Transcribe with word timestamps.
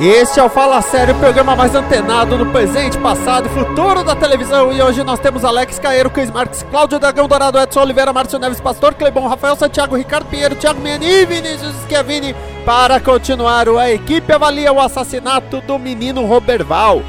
Este 0.00 0.40
é 0.40 0.42
o 0.42 0.48
Fala 0.48 0.80
Sério, 0.80 1.14
o 1.14 1.18
programa 1.18 1.54
mais 1.54 1.74
antenado 1.74 2.38
no 2.38 2.50
presente, 2.50 2.96
passado 2.96 3.44
e 3.44 3.48
futuro 3.50 4.02
da 4.02 4.16
televisão. 4.16 4.72
E 4.72 4.80
hoje 4.80 5.04
nós 5.04 5.20
temos 5.20 5.44
Alex 5.44 5.78
Caeiro, 5.78 6.08
Cris 6.08 6.30
Marques, 6.30 6.62
Cláudio 6.70 6.98
Dragão 6.98 7.28
Dourado, 7.28 7.58
Edson 7.58 7.82
Oliveira, 7.82 8.10
Márcio 8.10 8.38
Neves, 8.38 8.62
Pastor 8.62 8.94
Clebon, 8.94 9.28
Rafael 9.28 9.54
Santiago, 9.56 9.94
Ricardo 9.94 10.24
Pinheiro, 10.24 10.54
Thiago 10.54 10.80
Miani 10.80 11.04
e 11.04 11.26
Vinícius 11.26 11.74
Schiavini. 11.84 12.34
Para 12.64 12.98
continuar, 12.98 13.68
a 13.68 13.92
equipe 13.92 14.32
avalia 14.32 14.72
o 14.72 14.80
assassinato 14.80 15.60
do 15.60 15.78
menino 15.78 16.24
Roberval. 16.24 17.02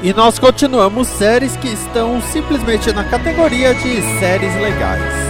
E 0.00 0.12
nós 0.12 0.38
continuamos 0.38 1.08
séries 1.08 1.56
que 1.56 1.66
estão 1.66 2.22
simplesmente 2.22 2.92
na 2.92 3.02
categoria 3.02 3.74
de 3.74 4.00
séries 4.20 4.54
legais. 4.54 5.25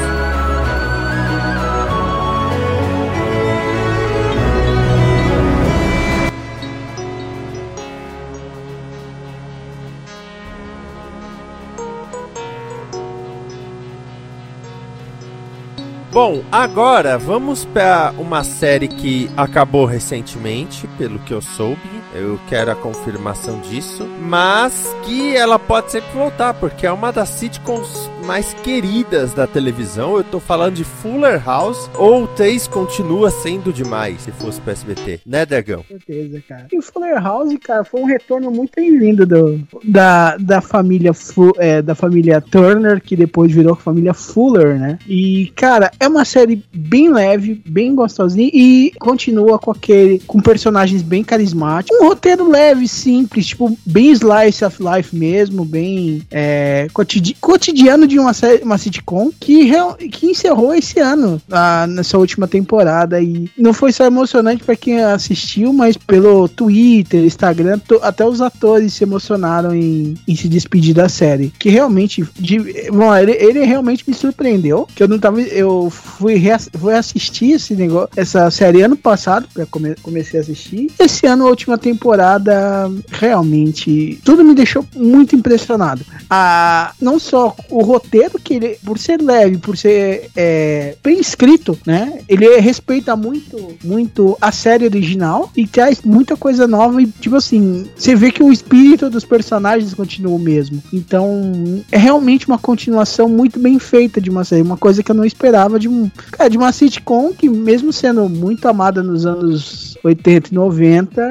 Bom, 16.17 16.43
agora 16.51 17.19
vamos 17.19 17.67
para 17.67 18.11
uma 18.17 18.43
série 18.43 18.89
que 18.89 19.29
acabou 19.37 19.85
recentemente, 19.85 20.89
pelo 20.97 21.19
que 21.19 21.35
eu 21.35 21.43
soube. 21.43 21.79
Eu 22.15 22.41
quero 22.49 22.71
a 22.71 22.75
confirmação 22.75 23.61
disso, 23.61 24.09
mas 24.23 24.97
que 25.05 25.37
ela 25.37 25.59
pode 25.59 25.93
sempre 25.93 26.11
voltar, 26.15 26.55
porque 26.55 26.87
é 26.87 26.91
uma 26.91 27.13
das 27.13 27.29
sitcoms 27.29 28.11
mais 28.25 28.55
queridas 28.55 29.35
da 29.35 29.47
televisão. 29.47 30.17
Eu 30.17 30.25
tô 30.25 30.41
falando 30.41 30.77
de 30.77 30.85
Fuller 30.85 31.45
House, 31.45 31.91
ou 31.95 32.27
3 32.27 32.67
continua 32.67 33.31
sendo 33.31 33.71
demais, 33.71 34.23
se 34.23 34.33
fosse 34.33 34.59
pro 34.59 34.73
SBT, 34.73 35.21
né, 35.27 35.45
Dragão? 35.45 35.83
Com 35.83 35.99
certeza, 35.99 36.43
cara. 36.49 36.67
E 36.73 36.79
o 36.79 36.83
Fuller 36.83 37.23
House, 37.23 37.55
cara, 37.63 37.85
foi 37.85 38.01
um 38.01 38.07
retorno 38.07 38.51
muito 38.51 38.73
bem-vindo 38.75 39.27
do, 39.27 39.61
da, 39.85 40.39
da 40.39 40.63
família 40.63 41.13
é, 41.59 41.83
da 41.83 41.95
família 41.95 42.41
Turner, 42.41 43.03
que 43.03 43.15
depois 43.15 43.53
virou 43.53 43.75
a 43.75 43.77
família 43.77 44.15
Fuller, 44.15 44.79
né? 44.79 44.99
E, 45.07 45.53
cara, 45.55 45.91
é 46.01 46.06
uma 46.09 46.25
série 46.25 46.63
bem 46.75 47.13
leve, 47.13 47.63
bem 47.67 47.95
gostosinha 47.95 48.51
e 48.53 48.93
continua 48.99 49.59
com 49.59 49.71
aquele 49.71 50.21
com 50.27 50.41
personagens 50.41 51.03
bem 51.03 51.23
carismáticos. 51.23 51.99
Um 52.01 52.09
roteiro 52.09 52.49
leve, 52.49 52.89
simples, 52.89 53.47
tipo, 53.47 53.77
bem 53.85 54.11
slice 54.11 54.65
of 54.65 54.79
life 54.83 55.15
mesmo, 55.15 55.65
bem 55.65 56.23
é, 56.31 56.89
cotidi 56.93 57.37
cotidiano 57.41 58.07
de 58.07 58.19
uma 58.19 58.33
série, 58.33 58.63
uma 58.63 58.79
sitcom 58.79 59.31
que, 59.39 59.71
que 60.11 60.27
encerrou 60.27 60.75
esse 60.75 60.99
ano, 61.01 61.41
a, 61.51 61.87
nessa 61.87 62.19
última 62.19 62.47
temporada. 62.47 63.21
E 63.21 63.51
não 63.57 63.73
foi 63.73 63.93
só 63.93 64.05
emocionante 64.05 64.65
para 64.65 64.77
quem 64.77 65.03
assistiu, 65.03 65.73
mas 65.73 65.97
pelo 65.97 66.49
Twitter, 66.49 67.25
Instagram, 67.25 67.81
até 68.03 68.25
os 68.25 68.41
atores 68.41 68.93
se 68.93 69.05
emocionaram 69.05 69.75
em, 69.75 70.15
em 70.27 70.37
se 70.37 70.49
despedir 70.49 70.95
da 70.95 71.09
série. 71.09 71.53
Que 71.59 71.69
realmente, 71.69 72.25
de, 72.39 72.59
bom, 72.91 73.15
ele, 73.15 73.33
ele 73.33 73.65
realmente 73.65 74.05
me 74.07 74.15
surpreendeu. 74.15 74.89
Que 74.95 75.03
eu 75.03 75.09
não 75.09 75.19
tava. 75.19 75.41
Eu 75.41 75.91
fui, 75.97 76.43
fui 76.79 76.95
assistir 76.95 77.53
esse 77.53 77.75
negócio, 77.75 78.09
essa 78.17 78.51
série 78.51 78.83
ano 78.83 78.97
passado, 78.97 79.49
para 79.53 79.67
come, 79.67 79.95
comecei 80.03 80.39
a 80.39 80.43
assistir. 80.43 80.91
Esse 80.99 81.27
ano, 81.27 81.47
a 81.47 81.51
última 81.51 81.79
temporada, 81.79 82.91
realmente, 83.11 84.19
tudo 84.25 84.45
me 84.45 84.55
deixou 84.55 84.85
muito 84.95 85.35
impressionado. 85.35 86.05
Ah, 86.29 86.93
não 87.01 87.19
só 87.19 87.55
o 87.71 87.83
roteiro, 87.83 88.39
que 88.39 88.55
ele, 88.55 88.79
por 88.85 88.99
ser 88.99 89.21
leve, 89.21 89.59
por 89.59 89.77
ser 89.77 90.31
é, 90.37 90.97
bem 91.03 91.19
escrito, 91.19 91.79
né? 91.87 92.21
Ele 92.29 92.59
respeita 92.61 93.17
muito, 93.17 93.75
muito 93.85 94.37
a 94.41 94.53
série 94.53 94.85
original 94.85 95.51
e 95.57 95.67
traz 95.67 96.03
muita 96.03 96.37
coisa 96.37 96.67
nova 96.67 97.03
e, 97.03 97.07
tipo 97.07 97.37
assim, 97.37 97.87
você 97.97 98.15
vê 98.15 98.31
que 98.31 98.43
o 98.43 98.53
espírito 98.53 99.11
dos 99.11 99.25
personagens 99.25 99.95
continua 99.95 100.35
o 100.35 100.39
mesmo. 100.39 100.83
Então, 100.93 101.83
é 101.91 101.99
realmente 101.99 102.47
uma 102.47 102.59
continuação 102.59 103.29
muito 103.29 103.59
bem 103.59 103.79
feita 103.79 104.21
de 104.21 104.31
uma 104.31 104.45
série, 104.45 104.63
uma 104.63 104.77
coisa 104.77 105.03
que 105.03 105.11
eu 105.11 105.15
não 105.15 105.25
esperava 105.25 105.79
de 105.79 105.86
um, 105.89 106.11
cara, 106.33 106.51
de 106.51 106.57
uma 106.57 106.73
sitcom 106.73 107.33
que 107.33 107.49
mesmo 107.49 107.93
sendo 107.93 108.29
muito 108.29 108.67
amada 108.69 109.03
nos 109.03 109.27
anos 109.27 109.96
80 110.07 110.51
e 110.51 110.55
90, 110.55 111.23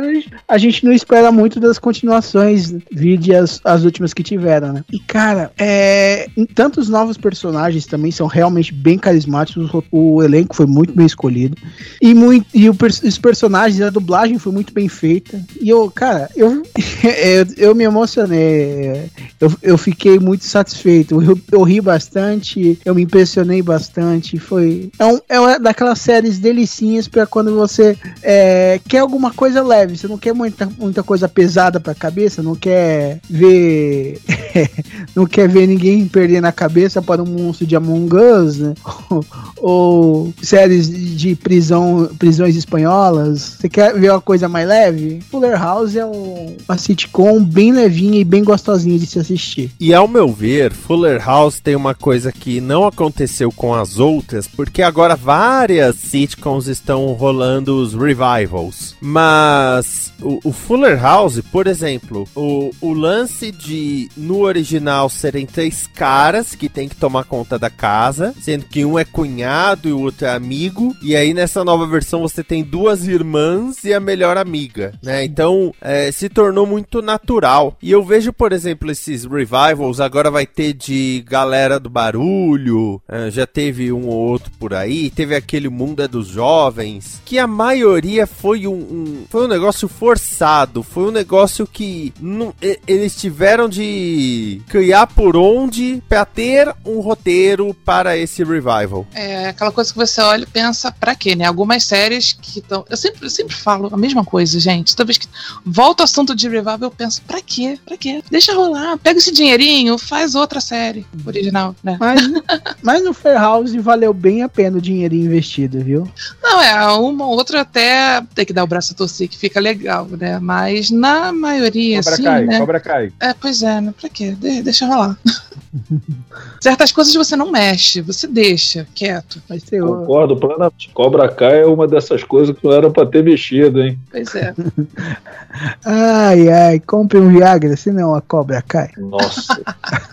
a 0.47 0.57
gente 0.57 0.85
não 0.85 0.91
espera 0.91 1.31
muito 1.31 1.59
das 1.59 1.79
continuações, 1.79 2.73
vide 2.91 3.33
as, 3.33 3.59
as 3.63 3.83
últimas 3.83 4.13
que 4.13 4.23
tiveram, 4.23 4.73
né? 4.73 4.83
E 4.91 4.99
cara, 4.99 5.51
é, 5.57 6.27
tantos 6.53 6.89
novos 6.89 7.17
personagens 7.17 7.85
também 7.85 8.11
são 8.11 8.27
realmente 8.27 8.73
bem 8.73 8.97
carismáticos, 8.97 9.73
o, 9.73 9.83
o 9.91 10.23
elenco 10.23 10.55
foi 10.55 10.65
muito 10.65 10.93
bem 10.93 11.05
escolhido 11.05 11.57
e 12.01 12.13
muito 12.13 12.45
e 12.53 12.69
o, 12.69 12.75
os 13.03 13.17
personagens, 13.17 13.81
a 13.81 13.89
dublagem 13.89 14.37
foi 14.37 14.51
muito 14.51 14.73
bem 14.73 14.87
feita. 14.87 15.41
E 15.59 15.69
eu, 15.69 15.89
cara, 15.89 16.29
eu 16.35 16.63
eu, 17.03 17.69
eu 17.69 17.75
me 17.75 17.83
emocionei, 17.83 19.09
eu, 19.39 19.51
eu 19.61 19.77
fiquei 19.77 20.19
muito 20.19 20.43
satisfeito, 20.43 21.21
eu, 21.21 21.39
eu 21.51 21.63
ri 21.63 21.79
bastante, 21.79 22.79
eu 22.83 22.93
me 22.93 23.03
impressionei 23.03 23.61
bastante, 23.61 24.37
foi 24.37 24.89
é, 24.99 25.05
um, 25.05 25.19
é 25.29 25.39
uma 25.39 25.59
daquelas 25.59 25.99
séries 25.99 26.39
delicinhas 26.39 27.07
para 27.07 27.25
quando 27.25 27.55
você 27.55 27.97
é, 28.21 28.64
quer 28.87 28.99
alguma 28.99 29.31
coisa 29.33 29.63
leve, 29.63 29.97
você 29.97 30.07
não 30.07 30.17
quer 30.17 30.33
muita, 30.33 30.69
muita 30.77 31.03
coisa 31.03 31.27
pesada 31.27 31.79
pra 31.79 31.95
cabeça, 31.95 32.41
não 32.43 32.55
quer 32.55 33.19
ver. 33.29 34.19
não 35.15 35.25
quer 35.25 35.47
ver 35.47 35.65
ninguém 35.65 36.07
perder 36.07 36.41
na 36.41 36.51
cabeça 36.51 37.01
para 37.01 37.23
um 37.23 37.25
monstro 37.25 37.65
de 37.65 37.75
Among 37.75 38.15
Us, 38.15 38.57
né? 38.57 38.73
ou, 39.57 40.33
séries 40.41 40.89
de 40.89 41.35
prisão, 41.35 42.09
prisões 42.19 42.55
espanholas. 42.55 43.57
Você 43.59 43.69
quer 43.69 43.97
ver 43.97 44.11
uma 44.11 44.21
coisa 44.21 44.49
mais 44.49 44.67
leve? 44.67 45.21
Fuller 45.31 45.57
House 45.57 45.95
é 45.95 46.05
um, 46.05 46.57
uma 46.67 46.77
sitcom 46.77 47.43
bem 47.43 47.71
levinha 47.71 48.19
e 48.19 48.25
bem 48.25 48.43
gostosinha 48.43 48.99
de 48.99 49.05
se 49.05 49.19
assistir. 49.19 49.71
E 49.79 49.93
ao 49.93 50.07
meu 50.07 50.31
ver, 50.31 50.73
Fuller 50.73 51.23
House 51.25 51.59
tem 51.59 51.75
uma 51.75 51.95
coisa 51.95 52.31
que 52.31 52.59
não 52.59 52.85
aconteceu 52.85 53.51
com 53.51 53.73
as 53.73 53.99
outras, 53.99 54.47
porque 54.47 54.81
agora 54.81 55.15
várias 55.15 55.95
sitcoms 55.95 56.67
estão 56.67 57.05
rolando 57.13 57.81
os 57.81 57.93
revivals. 57.93 58.95
Mas 58.99 60.13
o, 60.21 60.39
o 60.43 60.51
Fuller 60.51 61.01
House, 61.01 61.41
por 61.51 61.67
exemplo, 61.67 62.27
o, 62.35 62.71
o 62.81 62.93
lance 62.93 63.51
de 63.51 64.09
no 64.17 64.41
original 64.41 65.04
serem 65.09 65.45
três 65.45 65.87
caras 65.87 66.55
que 66.55 66.69
tem 66.69 66.87
que 66.87 66.95
tomar 66.95 67.23
conta 67.23 67.57
da 67.57 67.69
casa, 67.69 68.33
sendo 68.41 68.65
que 68.65 68.85
um 68.85 68.97
é 68.97 69.05
cunhado 69.05 69.87
e 69.87 69.93
o 69.93 70.01
outro 70.01 70.25
é 70.25 70.31
amigo. 70.31 70.95
E 71.01 71.15
aí 71.15 71.33
nessa 71.33 71.63
nova 71.63 71.85
versão 71.85 72.21
você 72.21 72.43
tem 72.43 72.63
duas 72.63 73.07
irmãs 73.07 73.83
e 73.83 73.93
a 73.93 73.99
melhor 73.99 74.37
amiga, 74.37 74.93
né? 75.03 75.23
Então 75.23 75.73
é, 75.81 76.11
se 76.11 76.29
tornou 76.29 76.65
muito 76.65 77.01
natural. 77.01 77.77
E 77.81 77.91
eu 77.91 78.03
vejo, 78.03 78.31
por 78.31 78.51
exemplo, 78.51 78.91
esses 78.91 79.25
revivals 79.25 79.99
agora 79.99 80.31
vai 80.31 80.45
ter 80.45 80.73
de 80.73 81.23
galera 81.27 81.79
do 81.79 81.89
barulho, 81.89 83.01
é, 83.07 83.29
já 83.29 83.45
teve 83.45 83.91
um 83.91 84.07
ou 84.07 84.15
outro 84.15 84.51
por 84.59 84.73
aí, 84.73 85.09
teve 85.09 85.35
aquele 85.35 85.69
mundo 85.69 86.01
é 86.01 86.07
dos 86.07 86.27
jovens, 86.27 87.21
que 87.25 87.37
a 87.37 87.47
maioria 87.47 88.25
foi 88.25 88.67
um, 88.67 88.73
um 88.73 89.25
foi 89.29 89.45
um 89.45 89.49
negócio 89.49 89.87
forçado, 89.87 90.83
foi 90.83 91.05
um 91.05 91.11
negócio 91.11 91.67
que 91.67 92.13
não, 92.19 92.53
eles 92.87 93.15
tiveram 93.15 93.67
de 93.67 94.61
criar 94.67 94.94
por 95.03 95.35
onde 95.35 96.01
para 96.07 96.23
ter 96.25 96.73
um 96.85 96.99
roteiro 96.99 97.73
para 97.85 98.15
esse 98.15 98.43
revival. 98.43 99.07
É 99.13 99.49
aquela 99.49 99.71
coisa 99.71 99.91
que 99.91 99.97
você 99.97 100.21
olha 100.21 100.43
e 100.43 100.47
pensa, 100.47 100.91
pra 100.91 101.15
quê, 101.15 101.35
né? 101.35 101.45
Algumas 101.45 101.83
séries 101.83 102.33
que 102.33 102.59
estão. 102.59 102.85
Eu 102.89 102.97
sempre, 102.97 103.25
eu 103.25 103.29
sempre 103.29 103.55
falo 103.55 103.89
a 103.91 103.97
mesma 103.97 104.23
coisa, 104.23 104.59
gente. 104.59 104.95
Toda 104.95 105.07
vez 105.07 105.17
que 105.17 105.27
volta 105.65 106.03
o 106.03 106.05
assunto 106.05 106.35
de 106.35 106.47
revival, 106.47 106.77
eu 106.81 106.91
penso, 106.91 107.21
pra 107.23 107.41
quê? 107.41 107.79
Pra 107.83 107.97
quê? 107.97 108.23
Deixa 108.29 108.53
rolar, 108.53 108.97
pega 108.97 109.17
esse 109.17 109.31
dinheirinho, 109.31 109.97
faz 109.97 110.35
outra 110.35 110.61
série 110.61 111.05
original, 111.25 111.75
né? 111.83 111.97
Mas, 111.99 112.21
mas 112.81 113.03
no 113.03 113.13
Fair 113.13 113.39
House 113.39 113.73
valeu 113.75 114.13
bem 114.13 114.43
a 114.43 114.49
pena 114.49 114.77
o 114.77 114.81
dinheirinho 114.81 115.25
investido, 115.25 115.79
viu? 115.79 116.07
Não, 116.41 116.61
é, 116.61 116.85
uma 116.93 117.25
ou 117.25 117.31
outra 117.31 117.61
até 117.61 118.21
tem 118.33 118.45
que 118.45 118.53
dar 118.53 118.63
o 118.63 118.67
braço 118.67 118.93
a 118.93 118.95
torcer, 118.95 119.27
que 119.27 119.37
fica 119.37 119.59
legal, 119.59 120.07
né? 120.07 120.39
Mas 120.39 120.91
na 120.91 121.31
maioria, 121.31 121.97
cobra 121.97 122.13
assim, 122.13 122.23
cai, 122.23 122.45
né? 122.45 122.59
Cobra 122.59 122.79
cai. 122.79 123.13
É, 123.19 123.33
pois 123.33 123.63
é, 123.63 123.81
né? 123.81 123.93
Pra 123.99 124.09
quê? 124.09 124.31
De 124.31 124.61
deixa 124.61 124.84
deixa 124.85 124.95
rolar. 124.95 125.17
Certas 126.61 126.91
coisas 126.91 127.13
você 127.13 127.35
não 127.35 127.51
mexe, 127.51 128.01
você 128.01 128.27
deixa 128.27 128.87
quieto. 128.95 129.41
Vai 129.47 129.59
ser 129.59 129.83
o... 129.83 129.87
Concordo 129.87 130.37
plenamente. 130.37 130.89
Cobra 130.93 131.27
Kai 131.27 131.61
é 131.61 131.65
uma 131.65 131.87
dessas 131.87 132.23
coisas 132.23 132.57
que 132.57 132.65
não 132.65 132.73
era 132.73 132.89
pra 132.89 133.05
ter 133.05 133.23
mexido, 133.23 133.81
hein? 133.81 133.99
Pois 134.09 134.33
é. 134.35 134.53
Ai, 135.85 136.49
ai, 136.49 136.79
compre 136.81 137.17
um 137.17 137.29
Viagra, 137.29 137.77
senão 137.77 138.13
a 138.13 138.21
cobra 138.21 138.61
cai. 138.61 138.89
Nossa. 138.97 139.61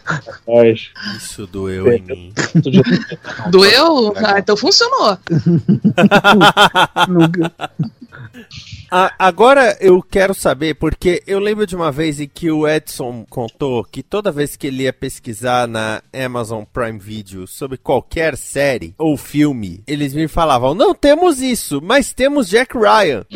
Rapaz. 0.07 0.91
Isso 1.17 1.49
doeu 1.49 1.93
em 1.93 2.01
mim. 2.03 2.33
Doeu? 3.51 4.15
Ah, 4.19 4.39
então 4.39 4.57
funcionou. 4.57 5.19
Agora 9.19 9.77
eu 9.81 10.03
quero 10.03 10.35
saber, 10.35 10.75
porque 10.75 11.23
eu 11.27 11.39
lembro 11.39 11.67
de 11.67 11.75
uma 11.75 11.91
vez 11.91 12.21
em 12.21 12.29
que 12.29 12.51
o 12.51 12.69
Edson 12.69 13.25
contou 13.29 13.85
que 13.85 14.03
toda 14.03 14.31
vez 14.31 14.57
que 14.57 14.67
ele 14.67 14.83
ia 14.83 14.93
pesquisar 14.93 15.67
na 15.67 16.03
Amazon 16.13 16.65
Prime 16.65 16.99
Video 16.99 17.47
sobre 17.47 17.79
qualquer 17.79 18.37
série 18.37 18.95
ou 18.99 19.17
filme, 19.17 19.83
eles 19.87 20.13
me 20.15 20.29
falavam: 20.29 20.75
não 20.75 20.95
temos 20.95 21.41
isso, 21.41 21.81
mas 21.83 22.13
temos 22.13 22.49
Jack 22.49 22.77
Ryan. 22.77 23.25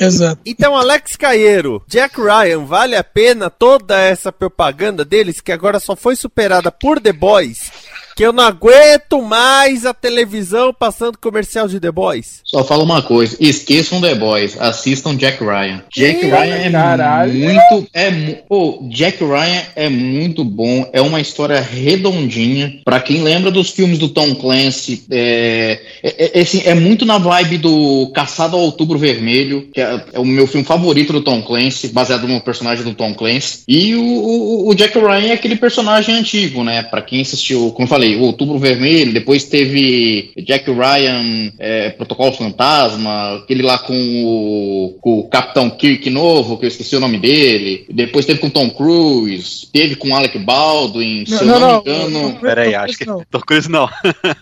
Exato. 0.00 0.40
Então, 0.46 0.76
Alex 0.76 1.16
Caeiro, 1.16 1.82
Jack 1.88 2.20
Ryan, 2.20 2.64
vale 2.64 2.94
a 2.94 3.02
pena 3.02 3.50
toda 3.50 3.98
essa 3.98 4.30
propaganda 4.30 5.04
deles 5.04 5.40
que 5.40 5.50
agora 5.50 5.80
só 5.80 5.96
foi 5.96 6.14
superada 6.14 6.70
por 6.70 7.00
The 7.00 7.12
Boys? 7.12 7.72
Que 8.18 8.26
eu 8.26 8.32
não 8.32 8.42
aguento 8.42 9.22
mais 9.22 9.86
a 9.86 9.94
televisão 9.94 10.74
passando 10.74 11.16
comercial 11.16 11.68
de 11.68 11.78
The 11.78 11.92
Boys. 11.92 12.40
Só 12.42 12.64
fala 12.64 12.82
uma 12.82 13.00
coisa, 13.00 13.36
esqueçam 13.38 14.00
The 14.00 14.16
Boys, 14.16 14.60
assistam 14.60 15.14
Jack 15.14 15.38
Ryan. 15.38 15.84
Jack 15.94 16.26
Ryan 16.26 16.56
é 16.56 16.68
caralho. 16.68 17.32
muito, 17.32 17.88
é, 17.94 18.10
pô, 18.48 18.88
Jack 18.90 19.22
Ryan 19.22 19.62
é 19.76 19.88
muito 19.88 20.42
bom, 20.42 20.90
é 20.92 21.00
uma 21.00 21.20
história 21.20 21.60
redondinha. 21.60 22.80
Pra 22.84 22.98
quem 22.98 23.22
lembra 23.22 23.52
dos 23.52 23.70
filmes 23.70 23.98
do 23.98 24.08
Tom 24.08 24.34
Clancy, 24.34 25.04
é, 25.08 25.80
é, 26.02 26.40
é, 26.40 26.42
assim, 26.42 26.62
é 26.64 26.74
muito 26.74 27.06
na 27.06 27.18
vibe 27.18 27.58
do 27.58 28.10
Caçado 28.12 28.56
ao 28.56 28.62
Outubro 28.62 28.98
Vermelho, 28.98 29.68
que 29.72 29.80
é, 29.80 30.04
é 30.14 30.18
o 30.18 30.24
meu 30.24 30.48
filme 30.48 30.66
favorito 30.66 31.12
do 31.12 31.20
Tom 31.20 31.40
Clancy, 31.40 31.86
baseado 31.86 32.26
no 32.26 32.40
personagem 32.40 32.82
do 32.82 32.94
Tom 32.94 33.14
Clancy. 33.14 33.60
E 33.68 33.94
o, 33.94 34.02
o, 34.02 34.70
o 34.70 34.74
Jack 34.74 34.98
Ryan 34.98 35.28
é 35.28 35.32
aquele 35.34 35.54
personagem 35.54 36.16
antigo, 36.16 36.64
né? 36.64 36.82
Pra 36.82 37.00
quem 37.00 37.20
assistiu, 37.20 37.70
como 37.70 37.84
eu 37.84 37.88
falei, 37.88 38.07
o 38.16 38.22
Outubro 38.22 38.58
Vermelho, 38.58 39.12
depois 39.12 39.44
teve 39.44 40.32
Jack 40.44 40.70
Ryan, 40.70 41.52
é, 41.58 41.90
Protocolo 41.90 42.32
Fantasma, 42.32 43.36
aquele 43.36 43.62
lá 43.62 43.78
com 43.78 43.94
o, 43.94 44.98
com 45.00 45.18
o 45.20 45.28
Capitão 45.28 45.70
Kirk 45.70 46.08
novo, 46.10 46.58
que 46.58 46.64
eu 46.64 46.68
esqueci 46.68 46.96
o 46.96 47.00
nome 47.00 47.18
dele. 47.18 47.86
Depois 47.90 48.26
teve 48.26 48.38
com 48.40 48.50
Tom 48.50 48.70
Cruise, 48.70 49.66
teve 49.72 49.94
com 49.96 50.14
Alec 50.14 50.38
Baldwin, 50.38 51.24
se 51.26 51.42
eu 51.42 51.46
não, 51.46 51.82
me 51.82 51.90
engano. 51.90 52.38
Peraí, 52.40 52.72
Tom 52.72 52.78
acho 52.78 52.98
que. 52.98 53.04
Cruise 53.04 53.26
Tom 53.30 53.40
Cruise 53.40 53.70
não. 53.70 53.88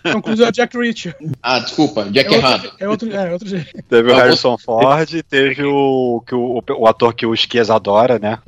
Não, 0.03 0.11
Tom 0.13 0.21
Cruise 0.21 0.43
é 0.43 0.47
o 0.47 0.51
Jack 0.51 0.77
Reacher. 0.77 1.15
Ah, 1.41 1.59
desculpa, 1.59 2.05
Jack 2.11 2.33
é 2.33 2.37
errado. 2.37 2.65
outro, 2.65 2.77
é 2.79 2.87
outro, 2.89 3.13
é 3.13 3.33
outro 3.33 3.47
jeito. 3.47 3.67
Teve 3.89 4.11
o 4.11 4.15
Ah, 4.15 4.23
Harrison 4.23 4.57
Ford, 4.57 5.09
teve 5.29 5.63
o, 5.63 6.23
que 6.27 6.35
o, 6.35 6.63
o 6.77 6.87
ator 6.87 7.13
que 7.13 7.25
o 7.25 7.33
Esquias 7.33 7.69
adora, 7.69 8.19
né? 8.19 8.39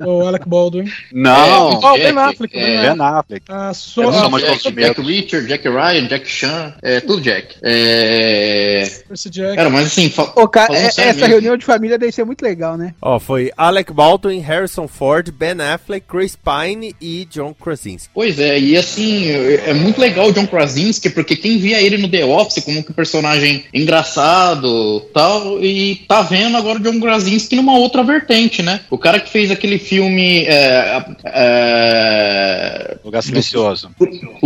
O 0.00 0.26
Alec 0.26 0.48
Baldwin. 0.48 0.90
Não, 1.12 1.78
Oh, 1.80 1.92
Ben 1.94 2.14
Jack, 2.14 2.18
Affleck, 2.18 2.56
é, 2.56 2.82
Ben 2.82 2.96
Ben 2.96 3.00
Affleck. 3.00 3.44
A 3.48 3.74
so, 3.74 4.02
É 4.02 4.12
só 4.12 4.30
Jack, 4.62 4.76
medos. 4.76 4.96
Jack 4.96 5.08
Reacher, 5.08 5.46
Jack 5.46 5.68
Ryan, 5.68 6.06
Jack 6.08 6.28
Chan, 6.28 6.74
é 6.82 7.00
tudo 7.00 7.20
Jack. 7.22 7.56
É... 7.62 8.88
Jack. 9.30 9.56
Cara, 9.56 9.70
mas 9.70 9.86
assim, 9.86 10.12
Ô, 10.36 10.48
cara, 10.48 10.74
é- 10.74 10.86
essa 10.86 11.04
mesmo. 11.04 11.26
reunião 11.26 11.56
de 11.56 11.64
família 11.64 11.98
deve 11.98 12.12
ser 12.12 12.24
muito 12.24 12.42
legal, 12.42 12.76
né? 12.76 12.94
Ó, 13.00 13.18
foi 13.18 13.50
Alec 13.56 13.92
Baldwin, 13.92 14.40
Harrison 14.40 14.88
Ford, 14.88 15.30
Ben 15.30 15.60
Affleck, 15.60 16.06
Chris 16.06 16.36
Pine 16.36 16.94
e 17.00 17.26
John 17.30 17.54
Krasinski. 17.54 18.10
Pois 18.14 18.38
é, 18.38 18.58
e 18.58 18.76
assim, 18.76 19.30
é 19.30 19.74
muito 19.74 20.00
legal 20.00 20.28
o 20.28 20.32
John 20.32 20.46
Krasinski, 20.46 21.10
porque 21.10 21.36
quem 21.36 21.58
via 21.58 21.80
ele 21.80 21.98
no 21.98 22.08
The 22.08 22.24
Office 22.24 22.64
como 22.64 22.82
que 22.82 22.92
personagem 22.92 23.64
engraçado 23.72 25.00
tal, 25.12 25.62
e 25.62 25.96
tá 26.08 26.22
vendo 26.22 26.56
agora 26.56 26.78
o 26.78 26.82
John 26.82 27.00
Krasinski 27.00 27.56
numa 27.56 27.78
outra 27.78 28.02
vertente, 28.02 28.62
né? 28.62 28.80
O 28.90 28.98
cara 28.98 29.20
que 29.20 29.30
fez 29.30 29.50
aquele 29.50 29.78
filme 29.78 30.44
é, 30.46 31.04
é, 31.24 32.96
Lugar 33.04 33.22
silencioso. 33.22 33.90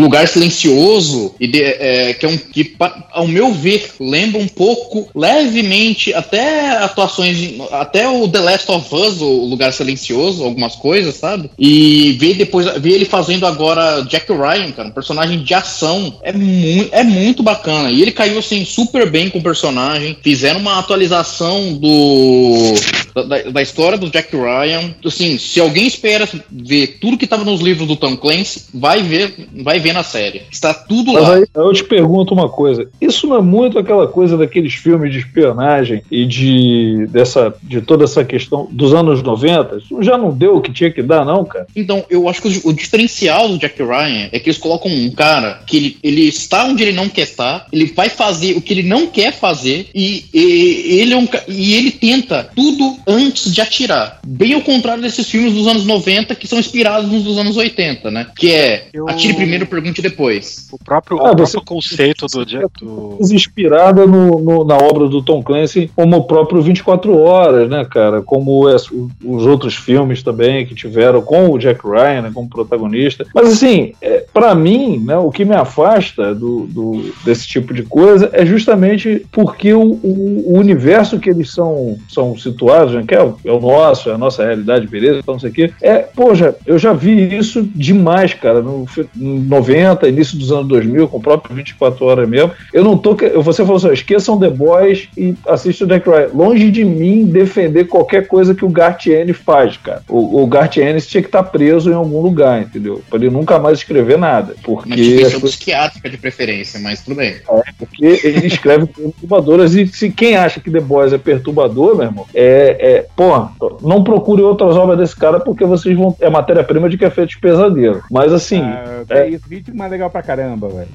Lugar 0.03 0.27
Silencioso, 0.29 1.35
e 1.41 1.47
de- 1.47 1.63
é, 1.63 2.15
que 2.15 2.27
é 2.27 2.29
um 2.29 2.37
que, 2.37 2.75
ao 3.13 3.27
meu 3.27 3.53
ver, 3.53 3.91
lembra 4.01 4.41
um 4.41 4.49
pouco, 4.49 5.09
levemente, 5.15 6.13
até 6.15 6.71
atuações, 6.79 7.37
de- 7.37 7.63
até 7.71 8.09
o 8.09 8.29
The 8.29 8.41
Last 8.41 8.71
of 8.71 8.95
Us, 8.95 9.21
o 9.21 9.45
Lugar 9.47 9.73
Silencioso, 9.73 10.45
algumas 10.45 10.75
coisas, 10.77 11.15
sabe? 11.17 11.51
E 11.59 12.17
ver 12.19 12.35
depois, 12.35 12.67
ver 12.81 12.93
ele 12.93 13.05
fazendo 13.05 13.47
agora 13.47 14.03
Jack 14.03 14.31
Ryan, 14.33 14.73
cara, 14.73 14.89
um 14.89 14.93
personagem 14.93 15.43
de 15.43 15.55
ação, 15.55 16.19
é, 16.23 16.33
mu 16.33 16.89
é 16.91 17.03
muito 17.05 17.43
bacana. 17.43 17.91
E 17.91 18.03
ele 18.03 18.13
caiu, 18.13 18.39
assim, 18.39 18.65
super 18.65 19.09
bem 19.11 19.31
com 19.31 19.39
o 19.39 19.43
personagem, 19.43 20.17
fizeram 20.23 20.61
uma 20.61 20.79
atualização 20.79 21.75
do 21.75 22.75
da, 23.15 23.23
da- 23.51 23.63
história 23.63 23.99
do 23.99 24.11
Jack 24.11 24.35
Ryan. 24.35 24.95
Assim, 25.05 25.39
se 25.39 25.61
alguém 25.61 25.87
espera 25.87 26.29
ver 26.51 26.99
tudo 27.01 27.17
que 27.19 27.27
tava 27.27 27.45
nos 27.45 27.61
livros 27.61 27.87
do 27.87 27.97
Tom 27.97 28.17
Clancy, 28.17 28.63
vai 28.75 29.03
ver, 29.03 29.35
vai 29.63 29.79
ver 29.83 29.93
na 29.93 30.03
série. 30.03 30.43
Está 30.51 30.73
tudo 30.73 31.13
Mas 31.13 31.23
lá. 31.23 31.35
aí 31.37 31.45
eu 31.55 31.73
te 31.73 31.85
pergunto 31.85 32.33
uma 32.35 32.49
coisa: 32.49 32.89
isso 33.01 33.27
não 33.27 33.37
é 33.37 33.41
muito 33.43 33.79
aquela 33.79 34.07
coisa 34.07 34.37
daqueles 34.37 34.75
filmes 34.75 35.13
de 35.13 35.19
espionagem 35.19 36.03
e 36.11 36.25
de, 36.25 37.07
dessa, 37.11 37.55
de 37.63 37.81
toda 37.81 38.05
essa 38.05 38.25
questão 38.25 38.69
dos 38.71 38.95
anos 38.95 39.23
90? 39.23 39.77
Isso 39.79 40.03
já 40.03 40.17
não 40.17 40.31
deu 40.31 40.57
o 40.57 40.61
que 40.61 40.73
tinha 40.73 40.91
que 40.91 41.03
dar, 41.03 41.25
não, 41.25 41.45
cara? 41.45 41.67
Então, 41.75 42.05
eu 42.09 42.29
acho 42.29 42.41
que 42.43 42.49
o, 42.49 42.71
o 42.71 42.73
diferencial 42.73 43.49
do 43.49 43.59
Jack 43.59 43.83
Ryan 43.83 44.29
é 44.33 44.39
que 44.39 44.49
eles 44.49 44.59
colocam 44.59 44.91
um 44.91 45.11
cara 45.11 45.63
que 45.67 45.77
ele, 45.77 45.97
ele 46.03 46.23
está 46.29 46.65
onde 46.65 46.83
ele 46.83 46.93
não 46.93 47.09
quer 47.09 47.23
estar, 47.23 47.67
ele 47.73 47.87
vai 47.87 48.09
fazer 48.09 48.57
o 48.57 48.61
que 48.61 48.73
ele 48.73 48.83
não 48.83 49.07
quer 49.07 49.33
fazer 49.33 49.89
e, 49.95 50.25
e 50.33 51.01
ele, 51.01 51.13
é 51.13 51.17
um, 51.17 51.29
e 51.49 51.75
ele 51.75 51.91
tenta 51.91 52.49
tudo 52.55 52.97
antes 53.07 53.53
de 53.53 53.61
atirar. 53.61 54.21
Bem 54.27 54.55
ao 54.55 54.61
contrário 54.61 55.03
desses 55.03 55.29
filmes 55.29 55.55
dos 55.55 55.67
anos 55.67 55.85
90 55.85 56.35
que 56.35 56.47
são 56.47 56.59
inspirados 56.59 57.11
nos 57.11 57.23
dos 57.23 57.39
anos 57.39 57.57
80, 57.57 58.11
né? 58.11 58.27
Que 58.37 58.53
é 58.53 58.87
Eu- 58.93 59.09
atire 59.09 59.35
primeiro, 59.35 59.67
pergunte 59.73 60.03
depois. 60.03 60.69
O 60.73 60.79
próprio, 60.83 61.19
Ah, 61.21 61.33
o 61.33 61.37
você- 61.37 61.53
próprio 61.53 61.63
conceito 61.65 62.27
do, 62.27 62.45
Jack- 62.47 62.85
do, 62.85 63.19
Inspirada 63.33 64.07
no, 64.07 64.39
no- 64.39 64.65
na 64.65 64.77
obra 64.77 65.09
do 65.09 65.23
Tom 65.23 65.43
Clancy, 65.43 65.91
como 65.97 66.17
o 66.17 66.25
próprio 66.25 66.61
24 66.63 67.17
Horas, 67.19 67.69
né, 67.69 67.85
cara? 67.91 68.21
Como 68.23 68.69
es- 68.69 68.91
o- 68.91 69.11
os 69.25 69.47
outros 69.47 69.75
filmes 69.75 70.23
também 70.23 70.67
que 70.67 70.75
tiveram 70.75 71.23
com 71.23 71.51
o 71.51 71.59
Jack 71.59 71.81
Ryan 71.87 72.23
né, 72.23 72.31
como 72.33 72.49
protagonista. 72.49 73.27
Mas, 73.35 73.53
assim, 73.53 73.93
é, 74.01 74.25
para 74.33 74.55
mim, 74.55 74.99
né, 75.05 75.17
o 75.17 75.31
que 75.31 75.45
me 75.45 75.55
afasta 75.55 76.35
do, 76.35 76.67
do- 76.67 77.13
desse 77.25 77.47
tipo 77.49 77.73
de 77.73 77.83
coisa 77.83 78.29
é 78.33 78.45
justamente 78.45 79.25
porque 79.33 79.73
o, 79.73 79.83
o- 80.03 80.53
o 80.55 80.59
universo 80.59 81.19
que 81.19 81.31
eles 81.31 81.51
são, 81.51 81.97
são 82.09 82.37
situados, 82.37 82.95
né, 82.95 83.05
que 83.07 83.15
é 83.15 83.23
o, 83.23 83.37
é 83.45 83.51
o 83.53 83.61
nosso, 83.61 84.11
é 84.11 84.15
a 84.15 84.19
nossa 84.19 84.45
realidade, 84.45 84.87
beleza, 84.87 85.19
então 85.21 85.35
não 85.35 85.41
sei 85.41 85.51
o 85.51 85.53
quê, 85.53 85.73
é, 85.81 85.99
poxa, 85.99 86.55
eu 86.67 86.79
já 86.79 86.93
vi 86.93 87.37
isso 87.37 87.63
demais, 87.75 88.35
cara, 88.35 88.61
no, 88.61 88.87
no 89.17 89.41
90, 89.63 90.09
início 90.09 90.39
dos 90.39 90.51
anos 90.53 90.67
2000, 90.69 91.09
com 91.09 91.19
o 91.19 91.23
próprio 91.23 91.55
24 91.55 92.05
Horas 92.05 92.29
mesmo. 92.29 92.51
Eu 92.73 92.85
não 92.85 92.97
tô. 92.99 93.15
que- 93.15 93.29
Você 93.31 93.63
falou 93.63 93.77
assim, 93.77 93.93
esqueçam 93.93 94.39
The 94.39 94.51
Boys 94.51 95.09
e 95.17 95.35
assistam 95.47 95.87
Jack 95.87 96.09
Ryan. 96.09 96.29
Longe 96.35 96.71
de 96.71 96.85
mim 96.85 97.25
defender 97.25 97.85
qualquer 97.85 98.27
coisa 98.27 98.55
que 98.55 98.65
o 98.65 98.69
Gartiene 98.69 99.33
faz, 99.33 99.77
cara. 99.77 100.03
O, 100.09 100.43
o 100.43 100.47
Gartiene 100.47 101.01
tinha 101.01 101.23
que 101.23 101.29
estar 101.29 101.43
preso 101.45 101.91
em 101.91 101.95
algum 101.95 102.21
lugar, 102.21 102.61
entendeu? 102.63 103.03
Pra 103.09 103.19
ele 103.19 103.31
nunca 103.31 103.59
mais 103.59 103.79
escrever 103.79 104.19
nada. 104.19 104.55
Porque, 104.63 104.91
Uma 104.91 105.31
coisas- 105.31 105.43
psiquiátrica 105.57 106.09
de 106.11 106.17
preferência, 106.19 106.81
mas 106.81 107.03
tudo 107.03 107.17
bem. 107.17 107.37
porque 107.79 108.21
ele 108.25 108.47
escreve 108.47 108.87
perturbadoras. 109.23 109.75
E 109.75 109.87
se 109.87 110.11
quem 110.11 110.37
acha 110.37 110.61
que 110.61 110.71
The 110.71 110.81
Boys 110.81 111.13
é 111.13 111.19
perturbador, 111.19 111.97
meu 111.97 112.07
irmão, 112.07 112.27
é. 112.35 112.77
é 112.81 113.07
porra, 113.17 113.51
não 113.83 114.03
procure 114.03 114.43
outras 114.43 114.77
obras 114.77 114.99
desse 114.99 115.17
cara 115.17 115.39
porque 115.41 115.65
vocês 115.65 115.97
vão. 115.97 116.17
É 116.21 116.29
matéria-prima 116.31 116.89
de 116.89 116.97
que 116.99 117.05
é 117.05 117.11
feito 117.11 117.31
de 117.31 117.39
pesadelo. 117.39 118.03
Mas 118.11 118.33
assim. 118.33 118.61
Ah, 118.61 119.03
é- 119.11 119.19
é 119.23 119.29
isso, 119.31 119.45
é 119.53 119.89
legal 119.89 120.11
pra 120.11 120.23
caramba, 120.23 120.69
velho. 120.69 120.89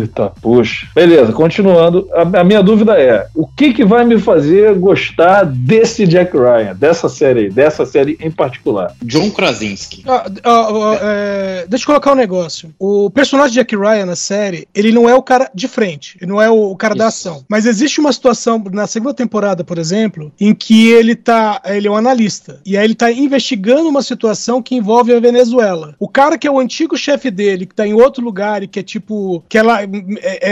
Eita, 0.00 0.32
puxa. 0.40 0.88
Beleza, 0.94 1.32
continuando. 1.32 2.08
A, 2.12 2.40
a 2.40 2.44
minha 2.44 2.62
dúvida 2.62 3.00
é: 3.00 3.26
o 3.34 3.46
que, 3.46 3.72
que 3.72 3.84
vai 3.84 4.04
me 4.04 4.18
fazer 4.18 4.74
gostar 4.74 5.44
desse 5.44 6.06
Jack 6.06 6.36
Ryan, 6.36 6.74
dessa 6.74 7.08
série, 7.08 7.40
aí, 7.40 7.50
dessa 7.50 7.86
série 7.86 8.18
em 8.20 8.30
particular? 8.30 8.94
John 9.02 9.30
Krasinski. 9.30 10.04
Ah, 10.06 10.26
ah, 10.44 10.68
ah, 10.68 10.98
é, 11.02 11.66
deixa 11.68 11.84
eu 11.84 11.86
colocar 11.86 12.12
um 12.12 12.16
negócio. 12.16 12.72
O 12.78 13.10
personagem 13.10 13.52
de 13.52 13.54
Jack 13.60 13.76
Ryan 13.76 14.06
na 14.06 14.16
série, 14.16 14.66
ele 14.74 14.92
não 14.92 15.08
é 15.08 15.14
o 15.14 15.22
cara 15.22 15.50
de 15.54 15.68
frente, 15.68 16.18
ele 16.20 16.30
não 16.30 16.40
é 16.40 16.50
o, 16.50 16.70
o 16.70 16.76
cara 16.76 16.94
da 16.94 17.08
Isso. 17.08 17.28
ação. 17.28 17.44
Mas 17.48 17.66
existe 17.66 18.00
uma 18.00 18.12
situação 18.12 18.62
na 18.72 18.86
segunda 18.86 19.14
temporada, 19.14 19.64
por 19.64 19.78
exemplo, 19.78 20.32
em 20.40 20.54
que 20.54 20.90
ele 20.90 21.14
tá, 21.14 21.60
ele 21.66 21.88
é 21.88 21.90
um 21.90 21.96
analista 21.96 22.60
e 22.64 22.76
aí 22.76 22.84
ele 22.84 22.94
tá 22.94 23.10
investigando 23.10 23.88
uma 23.88 24.02
situação 24.02 24.62
que 24.62 24.74
envolve 24.74 25.14
a 25.14 25.20
Venezuela. 25.20 25.94
O 25.98 26.08
cara 26.08 26.38
que 26.38 26.46
é 26.46 26.50
o 26.50 26.58
antigo 26.58 26.96
chefe 26.96 27.30
dele, 27.30 27.68
que 27.70 27.74
tá 27.74 27.86
em 27.86 27.94
outro 27.94 28.22
lugar 28.22 28.62
e 28.62 28.68
que 28.68 28.80
é 28.80 28.82
tipo. 28.82 29.42
Que 29.48 29.58
ela, 29.58 29.82
é, 29.82 29.88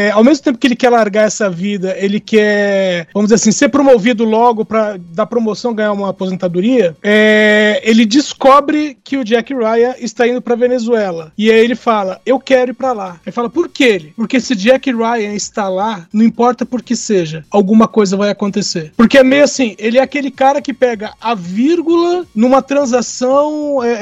é, 0.06 0.10
ao 0.10 0.24
mesmo 0.24 0.42
tempo 0.42 0.58
que 0.58 0.66
ele 0.66 0.76
quer 0.76 0.90
largar 0.90 1.26
essa 1.26 1.50
vida, 1.50 1.94
ele 1.98 2.20
quer, 2.20 3.08
vamos 3.12 3.28
dizer 3.28 3.36
assim, 3.36 3.52
ser 3.52 3.68
promovido 3.68 4.24
logo 4.24 4.64
pra 4.64 4.96
da 4.96 5.26
promoção 5.26 5.74
ganhar 5.74 5.92
uma 5.92 6.10
aposentadoria. 6.10 6.96
é, 7.02 7.80
ele 7.84 8.04
descobre 8.06 8.96
que 9.02 9.16
o 9.16 9.24
Jack 9.24 9.52
Ryan 9.54 9.94
está 9.98 10.26
indo 10.26 10.40
pra 10.40 10.54
Venezuela. 10.54 11.32
E 11.36 11.50
aí 11.50 11.58
ele 11.58 11.74
fala: 11.74 12.20
Eu 12.24 12.38
quero 12.38 12.70
ir 12.70 12.74
pra 12.74 12.92
lá. 12.92 13.20
Ele 13.24 13.32
fala: 13.32 13.50
Por 13.50 13.68
que 13.68 13.84
ele? 13.84 14.12
Porque 14.16 14.40
se 14.40 14.54
Jack 14.54 14.90
Ryan 14.92 15.34
está 15.34 15.68
lá, 15.68 16.06
não 16.12 16.24
importa 16.24 16.64
por 16.64 16.82
que 16.82 16.94
seja, 16.96 17.44
alguma 17.50 17.88
coisa 17.88 18.16
vai 18.16 18.30
acontecer. 18.30 18.92
Porque 18.96 19.18
é 19.18 19.24
meio 19.24 19.44
assim: 19.44 19.74
ele 19.78 19.98
é 19.98 20.02
aquele 20.02 20.30
cara 20.30 20.60
que 20.60 20.72
pega 20.72 21.12
a 21.20 21.34
vírgula 21.34 22.26
numa 22.34 22.62
transação 22.62 23.82
é, 23.82 23.96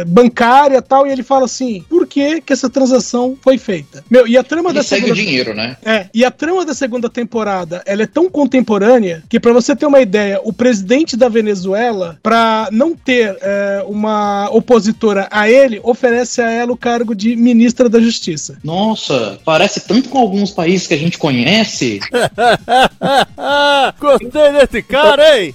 é, 0.00 0.04
bancária 0.04 0.80
tal, 0.80 1.06
e 1.06 1.10
ele 1.10 1.22
fala 1.22 1.44
assim: 1.44 1.84
Por 1.88 2.06
que, 2.06 2.19
que 2.44 2.52
essa 2.52 2.68
transação 2.68 3.36
foi 3.40 3.58
feita? 3.58 4.04
Meu, 4.10 4.26
e 4.26 4.36
a 4.36 4.42
trama 4.42 4.70
Ele 4.70 4.78
da 4.78 4.82
segue 4.82 5.04
o 5.04 5.14
segunda 5.14 5.22
dinheiro, 5.22 5.54
né? 5.54 5.76
é, 5.84 6.06
e 6.12 6.24
a 6.24 6.30
trama 6.30 6.64
da 6.64 6.74
segunda 6.74 7.08
temporada, 7.08 7.82
ela 7.86 8.02
é 8.02 8.06
tão 8.06 8.28
contemporânea 8.28 9.22
que 9.28 9.40
pra 9.40 9.52
você 9.52 9.74
ter 9.74 9.86
uma 9.86 10.00
ideia, 10.00 10.40
o 10.44 10.52
presidente 10.52 11.16
da 11.16 11.28
Venezuela, 11.28 12.18
pra 12.22 12.68
não 12.70 12.94
ter 12.94 13.36
é, 13.40 13.84
uma 13.86 14.48
opositora 14.50 15.28
a 15.30 15.48
ele, 15.48 15.80
oferece 15.82 16.40
a 16.40 16.50
ela 16.50 16.72
o 16.72 16.76
cargo 16.76 17.14
de 17.14 17.36
ministra 17.36 17.88
da 17.88 18.00
Justiça. 18.00 18.58
Nossa, 18.62 19.38
parece 19.44 19.80
tanto 19.80 20.08
com 20.08 20.18
alguns 20.18 20.50
países 20.50 20.86
que 20.86 20.94
a 20.94 20.98
gente 20.98 21.18
conhece. 21.18 22.00
Gostei 23.98 24.52
desse 24.52 24.82
cara, 24.82 25.38
hein? 25.38 25.54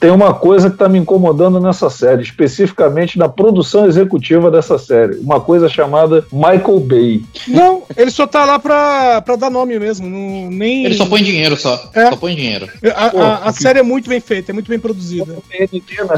Tem 0.00 0.10
uma 0.10 0.34
coisa 0.34 0.70
que 0.70 0.76
tá 0.76 0.88
me 0.88 0.98
incomodando 0.98 1.58
nessa 1.58 1.88
série, 1.88 2.22
especificamente 2.22 3.18
na 3.18 3.28
produção 3.28 3.86
executiva 3.86 4.50
dessa 4.50 4.78
série. 4.78 5.16
Uma 5.16 5.40
coisa 5.40 5.63
chamada 5.68 6.26
Michael 6.32 6.80
Bay. 6.80 7.22
Não, 7.48 7.82
ele 7.96 8.10
só 8.10 8.26
tá 8.26 8.44
lá 8.44 8.58
pra, 8.58 9.20
pra 9.22 9.36
dar 9.36 9.50
nome 9.50 9.78
mesmo, 9.78 10.08
não, 10.08 10.50
nem... 10.50 10.84
Ele 10.84 10.94
só 10.94 11.06
põe 11.06 11.22
dinheiro 11.22 11.56
só. 11.56 11.90
É. 11.94 12.08
Só 12.10 12.16
põe 12.16 12.34
dinheiro. 12.34 12.68
A, 12.94 13.06
a- 13.06 13.48
a 13.48 13.52
série 13.52 13.78
é 13.78 13.82
muito 13.82 14.08
bem 14.08 14.20
feita, 14.20 14.52
é 14.52 14.54
muito 14.54 14.68
bem 14.68 14.78
produzida. 14.78 15.36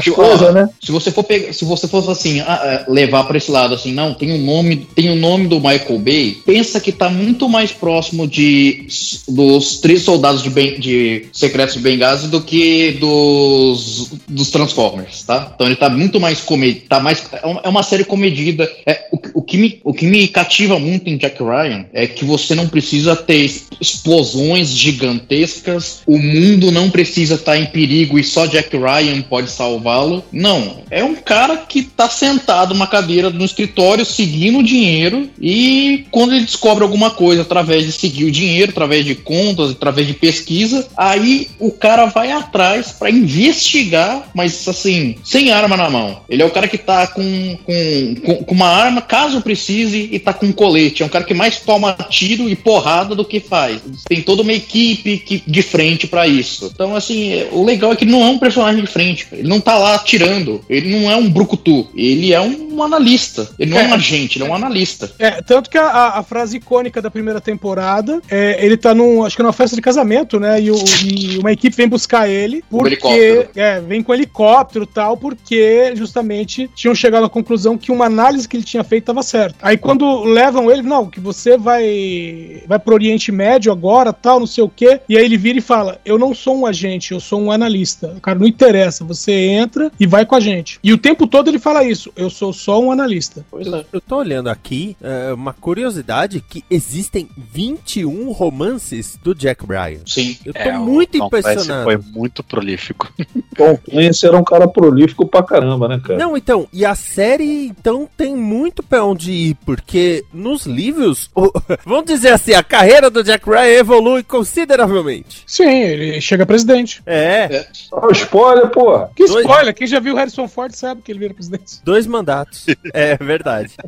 Se- 0.01 0.11
coisas, 0.11 0.41
ó, 0.41 0.51
né? 0.51 0.69
Se 0.81 0.91
você 0.91 1.11
for 1.11 1.23
pegar, 1.23 1.53
se 1.53 1.65
você 1.65 1.87
fosse 1.87 2.09
assim, 2.09 2.39
ah, 2.41 2.83
ah, 2.87 2.91
levar 2.91 3.23
pra 3.25 3.37
esse 3.37 3.51
lado 3.51 3.73
assim, 3.73 3.93
não, 3.93 4.13
tem 4.13 4.31
o 4.31 4.37
nome, 4.45 4.75
tem 4.95 5.09
o 5.09 5.15
nome 5.15 5.47
do 5.47 5.57
Michael 5.59 5.99
Bay, 5.99 6.37
pensa 6.45 6.79
que 6.79 6.91
tá 6.91 7.09
muito 7.09 7.47
mais 7.49 7.71
próximo 7.71 8.27
de 8.27 8.87
dos 9.27 9.79
três 9.79 10.01
soldados 10.01 10.41
de, 10.43 10.49
ben, 10.49 10.79
de 10.79 11.27
secretos 11.33 11.75
de 11.75 11.81
Benghazi 11.81 12.27
do 12.27 12.41
que 12.41 12.91
dos 12.99 14.11
dos 14.27 14.49
Transformers, 14.51 15.23
tá? 15.23 15.51
Então 15.53 15.67
ele 15.67 15.75
tá 15.75 15.89
muito 15.89 16.19
mais 16.19 16.39
comedido, 16.41 16.85
tá 16.87 16.99
mais 16.99 17.23
é 17.31 17.45
uma- 17.45 17.61
é 17.63 17.69
uma 17.69 17.83
série 17.83 18.03
comedida. 18.03 18.69
É, 18.85 19.07
o, 19.11 19.17
que- 19.17 19.31
o 19.37 19.41
que 19.43 19.55
me 19.55 19.79
o 19.83 19.93
que 19.93 20.07
me 20.07 20.27
cativa 20.27 20.79
muito 20.79 21.07
em 21.07 21.15
Jack 21.15 21.37
Ryan 21.43 21.85
é 21.93 22.07
que 22.07 22.25
você 22.25 22.55
não 22.55 22.67
precisa 22.67 23.15
ter 23.15 23.45
es- 23.45 23.67
explosões 23.79 24.69
gigantescas, 24.69 26.01
o 26.07 26.17
mundo 26.17 26.71
não 26.71 26.89
precisa 26.89 27.35
estar 27.35 27.55
em 27.55 27.67
perigo 27.67 28.17
e 28.17 28.23
só 28.23 28.47
Jack 28.47 28.75
Ryan 28.75 29.21
pode 29.21 29.51
salvá-lo. 29.51 30.23
Não, 30.31 30.77
é 30.89 31.03
um 31.03 31.13
cara 31.13 31.57
que 31.57 31.83
tá 31.83 32.09
sentado 32.09 32.73
numa 32.73 32.87
cadeira 32.87 33.29
no 33.29 33.45
escritório 33.45 34.03
seguindo 34.03 34.57
o 34.57 34.63
dinheiro 34.63 35.29
e 35.39 36.05
quando 36.09 36.33
ele 36.33 36.45
descobre 36.45 36.83
alguma 36.83 37.11
coisa 37.11 37.43
através 37.43 37.85
de 37.85 37.91
seguir 37.91 38.25
o 38.25 38.31
dinheiro, 38.31 38.71
através 38.71 39.05
de 39.05 39.13
contas, 39.13 39.69
através 39.71 40.07
de 40.07 40.13
pesquisa, 40.15 40.87
aí 40.97 41.47
o 41.59 41.69
cara 41.71 42.05
vai 42.07 42.31
atrás 42.31 42.91
pra 42.91 43.11
investigar, 43.11 44.29
mas 44.33 44.67
assim, 44.67 45.15
sem 45.23 45.51
arma 45.51 45.77
na 45.77 45.89
mão. 45.91 46.21
Ele 46.27 46.41
é 46.41 46.45
o 46.45 46.49
cara 46.51 46.67
que 46.67 46.77
tá 46.77 47.05
com, 47.05 47.57
com, 47.63 48.15
com, 48.25 48.35
com 48.43 48.55
uma 48.55 48.67
arma, 48.67 49.01
caso 49.17 49.41
precise, 49.41 50.09
e 50.11 50.19
tá 50.19 50.31
com 50.31 50.45
um 50.45 50.51
colete. 50.51 51.01
É 51.01 51.05
um 51.05 51.09
cara 51.09 51.23
que 51.25 51.33
mais 51.33 51.59
toma 51.59 51.93
tiro 52.09 52.47
e 52.47 52.55
porrada 52.55 53.15
do 53.15 53.25
que 53.25 53.39
faz. 53.39 53.81
Tem 54.07 54.21
toda 54.21 54.43
uma 54.43 54.53
equipe 54.53 55.17
que, 55.17 55.41
de 55.45 55.61
frente 55.63 56.05
pra 56.07 56.27
isso. 56.27 56.69
Então, 56.73 56.95
assim, 56.95 57.33
é- 57.33 57.49
o 57.51 57.63
legal 57.65 57.91
é 57.91 57.95
que 57.95 58.03
ele 58.03 58.11
não 58.11 58.21
é 58.23 58.27
um 58.27 58.37
personagem 58.37 58.81
de 58.81 58.87
frente. 58.87 59.27
Ele 59.31 59.47
não 59.47 59.59
tá 59.59 59.75
lá 59.77 59.95
atirando. 59.95 60.63
Ele 60.69 60.95
não 60.95 61.09
é 61.09 61.15
um 61.15 61.29
brucutu. 61.29 61.87
Ele 61.95 62.31
é 62.31 62.39
um 62.39 62.83
analista. 62.83 63.49
Ele 63.57 63.71
não 63.71 63.79
é, 63.79 63.87
um 63.87 63.93
agente, 63.95 64.37
ele 64.37 64.45
é 64.45 64.49
um 64.51 64.53
analista. 64.53 65.11
É, 65.17 65.41
tanto 65.41 65.67
que 65.69 65.77
a, 65.77 65.87
a- 66.19 66.23
frase 66.23 66.57
icônica 66.57 67.01
da 67.01 67.09
primeira 67.09 67.39
temporada, 67.41 68.21
é, 68.29 68.63
ele 68.63 68.77
tá 68.77 68.93
num, 68.93 69.23
acho 69.23 69.35
que 69.35 69.41
numa 69.41 69.53
festa 69.53 69.75
de 69.75 69.81
casamento, 69.81 70.39
né? 70.39 70.61
E, 70.61 70.69
o- 70.69 70.83
e 71.05 71.37
uma 71.39 71.51
equipe 71.51 71.75
vem 71.75 71.87
buscar 71.87 72.29
ele, 72.29 72.63
porque 72.69 72.87
helicóptero. 72.89 73.49
é, 73.55 73.79
vem 73.79 74.03
com 74.03 74.13
helicóptero 74.13 74.83
e 74.83 74.87
tal, 74.93 75.15
porque 75.17 75.93
justamente 75.95 76.69
tinham 76.75 76.93
chegado 76.93 77.25
à 77.25 77.29
conclusão 77.29 77.77
que 77.77 77.91
uma 77.91 78.05
análise 78.05 78.47
que 78.47 78.57
ele 78.57 78.63
tinha 78.63 78.83
feito 78.83 79.06
estava 79.07 79.23
certa. 79.23 79.57
Aí 79.61 79.77
quando 79.77 80.23
levam 80.23 80.69
ele, 80.69 80.81
não, 80.81 81.07
que 81.07 81.19
você 81.19 81.57
vai 81.57 82.63
vai 82.67 82.77
pro 82.77 82.93
Oriente 82.93 83.31
Médio 83.31 83.71
agora, 83.71 84.11
tal, 84.11 84.39
não 84.39 84.47
sei 84.47 84.63
o 84.63 84.69
quê, 84.69 84.99
e 85.07 85.17
aí 85.17 85.23
ele 85.23 85.37
vira 85.37 85.57
e 85.57 85.61
fala: 85.61 85.99
"Eu 86.05 86.17
não 86.17 86.33
sou 86.33 86.57
um 86.57 86.65
agente, 86.65 87.13
eu 87.13 87.19
sou 87.19 87.39
um 87.41 87.51
analista". 87.51 88.15
Cara, 88.21 88.37
não 88.37 88.47
interessa, 88.47 89.03
você 89.05 89.31
entra 89.31 89.91
e 89.99 90.05
vai 90.05 90.25
com 90.25 90.35
a 90.35 90.39
gente. 90.39 90.79
E 90.83 90.91
o 90.93 90.97
tempo 90.97 91.25
todo 91.27 91.49
ele 91.49 91.59
fala 91.59 91.83
isso: 91.83 92.11
"Eu 92.15 92.29
sou 92.29 92.51
só 92.51 92.79
um 92.81 92.91
analista". 92.91 93.45
Pois 93.49 93.67
é. 93.67 93.85
Eu 93.91 94.01
tô 94.01 94.17
olhando 94.17 94.49
aqui, 94.49 94.97
é, 95.01 95.33
uma 95.33 95.53
curiosidade 95.53 96.41
que 96.41 96.63
existem 96.69 97.29
21 97.37 98.31
romances 98.31 99.17
do 99.23 99.33
Jack 99.33 99.65
Bryan. 99.65 100.01
Sim. 100.05 100.37
Eu 100.45 100.53
tô 100.53 100.59
É, 100.59 100.77
o 100.77 100.85
muito 100.85 101.17
Clancy 101.17 101.37
impressionado. 101.37 101.83
Foi 101.83 101.97
muito 101.97 102.43
prolífico. 102.43 103.11
Tom 103.55 103.77
Clancy 103.77 104.25
era 104.25 104.37
um 104.37 104.43
cara 104.43 104.67
prolífico 104.67 105.25
pra 105.25 105.43
caramba, 105.43 105.87
né, 105.87 106.01
cara? 106.03 106.19
Não, 106.19 106.35
então, 106.35 106.67
e 106.71 106.85
a 106.85 106.95
série, 106.95 107.67
então, 107.67 108.07
tem 108.17 108.35
muito 108.35 108.83
pra 108.97 109.05
onde 109.05 109.31
ir, 109.31 109.55
porque 109.63 110.25
nos 110.33 110.65
livros, 110.65 111.29
o- 111.35 111.51
vamos 111.85 112.05
dizer 112.05 112.29
assim, 112.29 112.53
a 112.53 112.63
carreira 112.63 113.09
do 113.11 113.23
Jack 113.23 113.47
Ryan 113.47 113.79
evolui 113.79 114.23
consideravelmente. 114.23 115.43
Sim, 115.45 115.69
ele 115.69 116.19
chega 116.19 116.45
presidente. 116.47 117.01
É, 117.05 117.67
Ó, 117.91 118.09
spoiler, 118.11 118.69
porra. 118.69 119.11
Que 119.15 119.25
Dois- 119.25 119.45
spoiler, 119.45 119.73
quem 119.75 119.85
já 119.85 119.99
viu 119.99 120.13
o 120.15 120.17
Harrison 120.17 120.47
Ford 120.47 120.73
sabe 120.73 121.01
que 121.03 121.11
ele 121.11 121.19
vira 121.19 121.33
presidente. 121.33 121.79
dois 121.83 122.07
mandatos. 122.07 122.65
É 122.93 123.15
verdade. 123.17 123.73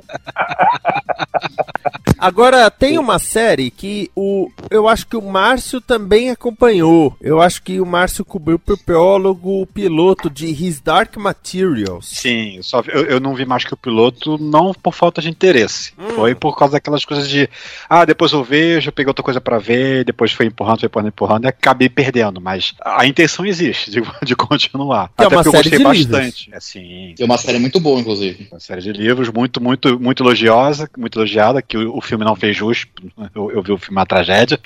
Agora, 2.18 2.70
tem 2.70 2.98
uma 2.98 3.18
série 3.18 3.72
que 3.72 4.12
o 4.14 4.50
eu 4.70 4.88
acho 4.90 5.08
que 5.08 5.16
o 5.16 5.22
Márcio 5.22 5.80
também 5.80 6.30
acompanhou. 6.30 7.16
Eu 7.22 7.40
acho 7.42 7.62
que 7.64 7.80
o 7.80 7.86
Márcio 7.86 8.26
cobriu 8.26 8.60
pro 8.60 8.78
prólogo 8.78 9.62
o 9.62 9.66
piloto 9.66 10.30
de 10.30 10.48
His 10.48 10.82
Dark 10.82 11.16
Materials. 11.16 12.08
Sim, 12.10 12.60
só, 12.62 12.82
eu, 12.88 13.06
eu 13.06 13.20
não 13.22 13.34
vi 13.36 13.46
mais 13.46 13.64
que 13.64 13.74
o 13.74 13.78
piloto, 13.78 14.38
não 14.38 14.74
por 14.74 14.94
falta 15.00 15.22
de 15.22 15.30
interesse. 15.30 15.94
Hum. 15.98 16.10
Foi 16.10 16.36
por 16.36 16.58
causa 16.58 16.74
daquelas 16.74 17.06
coisas 17.06 17.30
de. 17.30 17.50
Ah, 17.90 18.04
depois 18.04 18.34
eu 18.34 18.44
vejo, 18.44 18.90
eu 18.90 18.92
peguei 18.92 19.10
outra 19.10 19.24
coisa 19.24 19.40
pra 19.40 19.58
ver, 19.58 20.04
depois 20.04 20.34
foi 20.34 20.48
empurrando, 20.48 20.82
foi 20.82 20.88
empurrando, 20.88 21.08
empurrando, 21.08 21.46
e 21.46 21.48
acabei 21.48 21.88
perdendo. 21.88 22.42
Mas 22.42 22.74
a 22.84 23.08
intenção 23.08 23.46
existe 23.46 23.90
de, 23.90 24.02
de 24.24 24.36
continuar. 24.36 25.10
É 25.18 25.24
Até 25.24 25.36
uma 25.36 25.44
porque 25.44 25.58
eu 25.58 25.64
gostei 25.64 25.80
bastante. 25.80 26.50
É, 26.52 26.60
sim, 26.60 27.16
É 27.18 27.24
uma 27.24 27.38
série 27.38 27.60
muito 27.60 27.80
boa, 27.80 28.00
inclusive. 28.00 28.50
uma 28.52 28.60
série 28.60 28.82
de 28.82 28.92
livros 28.92 29.30
muito, 29.30 29.64
muito, 29.64 29.98
muito 29.98 30.22
elogiosa, 30.22 30.90
muito 30.98 31.18
elogiada, 31.18 31.62
que 31.62 31.78
o, 31.78 31.96
o 31.96 32.02
filme 32.02 32.26
não 32.26 32.36
fez 32.36 32.58
jus. 32.58 32.86
Eu, 33.34 33.52
eu 33.52 33.64
vi 33.64 33.72
o 33.72 33.78
filme 33.78 33.98
uma 33.98 34.06
tragédia. 34.06 34.60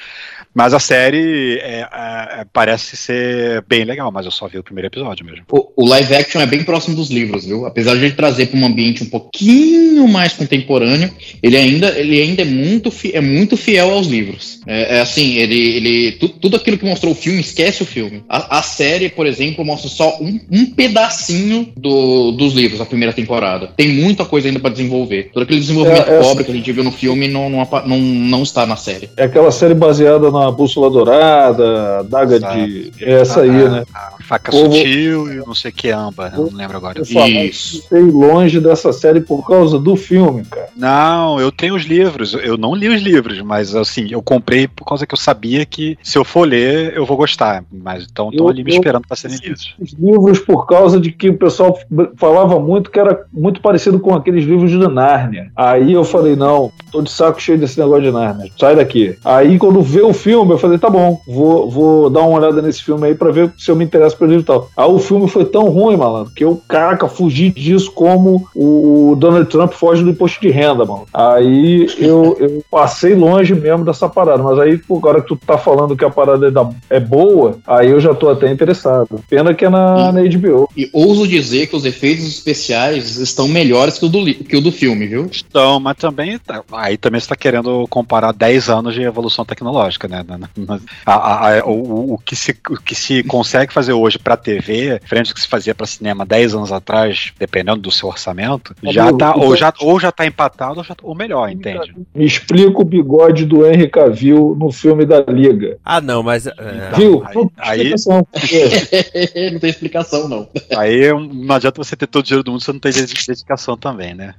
Mas 0.54 0.74
a 0.74 0.80
série 0.80 1.58
é, 1.63 1.80
é, 1.82 2.46
parece 2.54 2.96
ser 2.96 3.63
bem 3.68 3.84
legal, 3.84 4.12
mas 4.12 4.25
eu 4.25 4.32
só 4.32 4.48
vi 4.48 4.60
o 4.60 4.63
primeiro 4.63 4.88
episódio 4.88 5.25
mesmo. 5.25 5.46
O, 5.52 5.84
o 5.84 5.88
live 5.88 6.16
action 6.16 6.40
é 6.42 6.46
bem 6.46 6.63
próximo 6.63 6.96
dos 6.96 7.10
livros, 7.10 7.46
viu? 7.46 7.66
Apesar 7.66 7.96
de 7.96 8.06
ele 8.06 8.13
trazer 8.13 8.48
para 8.48 8.60
um 8.60 8.66
ambiente 8.66 9.04
um 9.04 9.10
pouquinho 9.10 10.08
mais 10.24 10.34
contemporâneo, 10.34 11.12
ele 11.42 11.58
ainda, 11.58 11.89
ele 12.00 12.22
ainda 12.22 12.42
é, 12.44 12.46
muito 12.46 12.89
fi- 12.89 13.12
é 13.13 13.20
muito 13.20 13.58
fiel 13.58 13.92
aos 13.92 14.08
livros. 14.08 14.60
É, 14.65 14.98
é 14.98 15.01
assim, 15.01 15.36
ele, 15.36 15.60
ele 15.77 16.12
tu- 16.13 16.30
tudo 16.30 16.56
aquilo 16.56 16.77
que 16.77 16.86
mostrou 16.86 17.12
o 17.12 17.15
filme, 17.15 17.42
esquece 17.42 17.84
o 17.84 17.86
filme. 17.86 18.24
A, 18.30 18.60
a 18.60 18.62
série, 18.62 19.10
por 19.10 19.27
exemplo, 19.27 19.65
mostra 19.65 19.89
só 19.89 20.18
um, 20.22 20.39
um 20.50 20.65
pedacinho 20.68 21.68
do- 21.75 22.32
dos 22.32 22.53
livros, 22.53 22.80
a 22.80 22.86
primeira 22.86 23.12
temporada. 23.13 23.70
Tem 23.75 23.89
muita 23.89 24.24
coisa 24.24 24.48
ainda 24.48 24.60
para 24.62 24.70
desenvolver. 24.72 25.30
Todo 25.34 25.44
aquele 25.44 25.60
desenvolvimento 25.60 26.10
É, 26.10 26.15
é- 26.18 26.22
pobre 26.22 26.44
que 26.46 26.51
a 26.51 26.56
gente 26.56 26.72
viu 26.72 26.84
no 26.84 26.92
filme 26.92 27.27
não, 27.27 27.50
não, 27.50 27.68
não, 27.86 27.98
não 28.00 28.44
está 28.44 28.65
na 28.65 28.77
série. 28.77 29.10
É 29.18 29.24
aquela 29.25 29.51
série 29.51 29.74
baseada 29.74 30.32
na 30.32 30.50
Bússola 30.51 30.89
Dourada, 30.89 32.03
Daga 32.10 32.36
Exato. 32.38 32.58
de. 32.68 32.92
É 33.01 33.12
essa 33.22 33.42
aí, 33.42 33.50
a, 33.50 33.70
né? 33.70 33.84
a 33.94 34.24
faca 34.24 34.51
Povo- 34.51 34.74
sutil 34.74 35.32
e 35.32 35.36
não 35.38 35.53
sei 35.56 35.72
o 35.72 35.74
que 35.74 35.89
amba, 35.89 36.32
eu 36.36 36.44
não 36.50 36.58
lembro 36.58 36.77
agora. 36.77 37.01
Isso. 37.01 37.82
Fiquei 37.84 38.01
longe 38.01 38.60
dessa 38.60 38.94
série 38.94 39.20
por 39.22 39.46
causa 39.46 39.77
do 39.80 39.96
filme, 39.96 40.12
cara. 40.50 40.67
Não, 40.75 41.39
eu 41.39 41.51
tenho 41.51 41.75
os 41.75 41.84
livros. 41.84 42.34
Eu 42.34 42.58
não 42.58 42.75
li 42.75 42.89
os 42.89 43.01
livros, 43.01 43.39
mas 43.41 43.75
assim, 43.75 44.08
eu 44.10 44.22
comprei 44.22 44.67
por 44.67 44.86
causa 44.86 45.05
que 45.05 45.13
eu 45.13 45.17
sabia 45.17 45.65
que 45.65 45.98
se 46.03 46.17
eu 46.17 46.24
for 46.25 46.48
ler, 46.48 46.93
eu 46.96 47.05
vou 47.05 47.17
gostar. 47.17 47.63
Mas 47.72 48.08
então 48.12 48.29
estão 48.29 48.46
Eu- 48.46 48.50
ali 48.51 48.63
me 48.63 48.72
esperando 48.72 49.08
para 49.08 49.15
serem 49.17 49.38
lidos. 49.38 49.75
Os 49.79 49.93
livros 49.93 50.39
por 50.39 50.65
causa 50.65 51.00
de 51.00 51.12
que 51.12 51.29
o 51.29 51.38
pessoal 51.38 51.77
falava 52.17 52.60
muito 52.60 52.91
que 52.91 53.00
era 53.00 53.25
muito 53.32 53.62
parecido 53.62 54.00
com 54.00 54.13
aqueles 54.13 54.46
livros 54.46 54.70
de 54.72 54.77
Nárnia. 54.88 55.51
Aí 55.55 55.93
eu 55.93 56.03
falei, 56.03 56.36
não, 56.36 56.72
tô 56.91 57.01
de 57.01 57.12
saco 57.12 57.41
cheio 57.41 57.58
desse 57.58 57.79
negócio 57.79 58.03
de 58.03 58.12
Nárnia, 58.12 58.50
sai 58.60 58.75
daqui. 58.75 59.15
Aí 59.24 59.58
quando 59.58 59.82
vê 59.82 60.01
o 60.01 60.12
filme, 60.13 60.34
filme. 60.34 60.53
Eu 60.53 60.58
falei, 60.58 60.77
tá 60.77 60.89
bom, 60.89 61.20
vou, 61.27 61.70
vou 61.70 62.10
dar 62.10 62.22
uma 62.22 62.39
olhada 62.39 62.62
nesse 62.62 62.82
filme 62.84 63.08
aí 63.08 63.13
pra 63.15 63.29
ver 63.32 63.51
se 63.58 63.70
eu 63.70 63.75
me 63.75 63.84
interesso 63.84 64.17
pelo 64.17 64.32
livro 64.32 64.43
e 64.43 64.46
tal. 64.48 64.70
Aí 64.75 64.89
o 64.89 64.98
filme 64.98 65.27
foi 65.27 65.46
tão 65.46 65.70
ruim, 65.70 65.96
malandro, 65.98 66.32
que 66.34 66.43
eu, 66.43 66.62
caraca, 66.67 67.08
fugi 67.08 67.50
disso 67.50 67.91
como 67.91 68.48
o 68.55 69.15
Donald 69.17 69.48
Trump 69.50 69.74
foge 69.74 70.02
do 70.03 70.12
imposto 70.12 70.39
de 70.41 70.50
renda, 70.50 70.86
mano. 70.86 71.05
Aí 71.13 71.88
eu, 71.98 72.36
eu 72.39 72.63
passei 72.69 73.15
longe 73.15 73.53
mesmo 73.55 73.86
dessa 73.86 74.07
parada. 74.10 74.41
Mas 74.43 74.60
aí, 74.60 74.77
pô, 74.77 74.98
agora 74.98 75.22
que 75.22 75.27
tu 75.27 75.36
tá 75.36 75.57
falando 75.57 75.95
que 75.95 76.05
a 76.05 76.10
parada 76.10 76.48
é, 76.48 76.51
da, 76.51 76.69
é 76.89 77.00
boa, 77.00 77.57
aí 77.67 77.89
eu 77.89 78.00
já 78.00 78.13
tô 78.13 78.29
até 78.29 78.51
interessado. 78.51 79.24
Pena 79.29 79.53
que 79.53 79.65
é 79.65 79.69
na, 79.69 80.12
na 80.12 80.22
HBO. 80.22 80.69
E 80.75 80.89
ouso 80.93 81.27
dizer 81.27 81.67
que 81.67 81.75
os 81.75 81.86
efeitos 81.86 82.25
especiais 82.27 83.17
estão 83.17 83.48
melhores 83.48 83.98
que 83.98 84.05
o 84.05 84.10
do, 84.10 84.25
que 84.25 84.55
o 84.55 84.62
do 84.62 84.72
filme, 84.72 85.07
viu? 85.07 85.29
Então, 85.50 85.79
mas 85.79 85.98
também. 85.98 86.38
tá- 86.38 86.63
Aí 86.72 86.98
também 86.98 87.19
você 87.19 87.25
está 87.25 87.36
querendo 87.36 87.86
comparar 87.89 88.31
10 88.31 88.69
anos 88.69 88.93
de 88.93 89.01
evolução 89.03 89.45
tecnológica, 89.45 90.07
né? 90.07 90.24
Na- 90.27 90.38
na- 90.38 90.79
a- 91.05 91.13
a- 91.13 91.60
a- 91.60 91.65
o, 91.65 92.13
o 92.13 92.17
que 92.17 92.36
se, 92.36 92.55
o 92.69 92.77
que 92.77 92.95
se 92.95 93.24
consegue 93.24 93.74
fazer 93.74 93.93
hoje 93.93 94.17
para 94.19 94.38
TV, 94.38 95.00
frente 95.05 95.29
ao 95.29 95.36
que 95.36 95.41
se 95.41 95.48
fazia 95.48 95.74
para 95.75 95.86
cinema 95.86 96.25
10 96.25 96.55
anos 96.55 96.72
atrás, 96.72 97.31
dependendo 97.39 97.81
do 97.81 97.91
seu 97.91 98.10
orçamento, 98.10 98.75
já 98.83 99.03
Amigo, 99.03 99.17
tá, 99.17 99.36
ou, 99.36 99.55
já, 99.55 99.74
ou 99.79 99.93
já 100.00 100.12
tá 100.12 100.26
empatado 100.26 100.78
ou, 100.80 100.84
já, 100.84 100.96
ou 101.02 101.16
melhor, 101.16 101.50
entende? 101.50 101.94
Me 102.14 102.26
explica 102.26 102.80
o 102.82 102.86
bigode 102.86 103.46
do 103.46 103.66
Henry 103.66 103.90
Cavill 103.90 104.56
no 104.60 104.72
filme 104.72 105.06
da 105.06 105.20
Liga. 105.22 105.78
Ah, 105.84 106.00
não, 106.02 106.22
mas. 106.24 106.48
é, 106.48 106.54
Viu? 106.96 107.24
aí- 107.26 107.36
Não 107.36 107.48
tem 107.48 107.52
aí- 107.58 107.80
explicação. 107.94 108.28
não 109.54 109.60
tem 109.60 109.70
explicação, 109.70 110.28
não. 110.30 110.48
Aí 110.78 111.12
não 111.14 111.56
adianta 111.56 111.84
você 111.84 111.96
ter 111.96 112.08
todo 112.08 112.22
o 112.22 112.26
dinheiro 112.26 112.44
do 112.44 112.52
mundo 112.52 112.60
se 112.62 112.66
você 112.66 112.74
não 112.74 112.80
tem 112.80 112.92
dedicação 112.92 113.78
também, 113.78 114.14
né? 114.14 114.36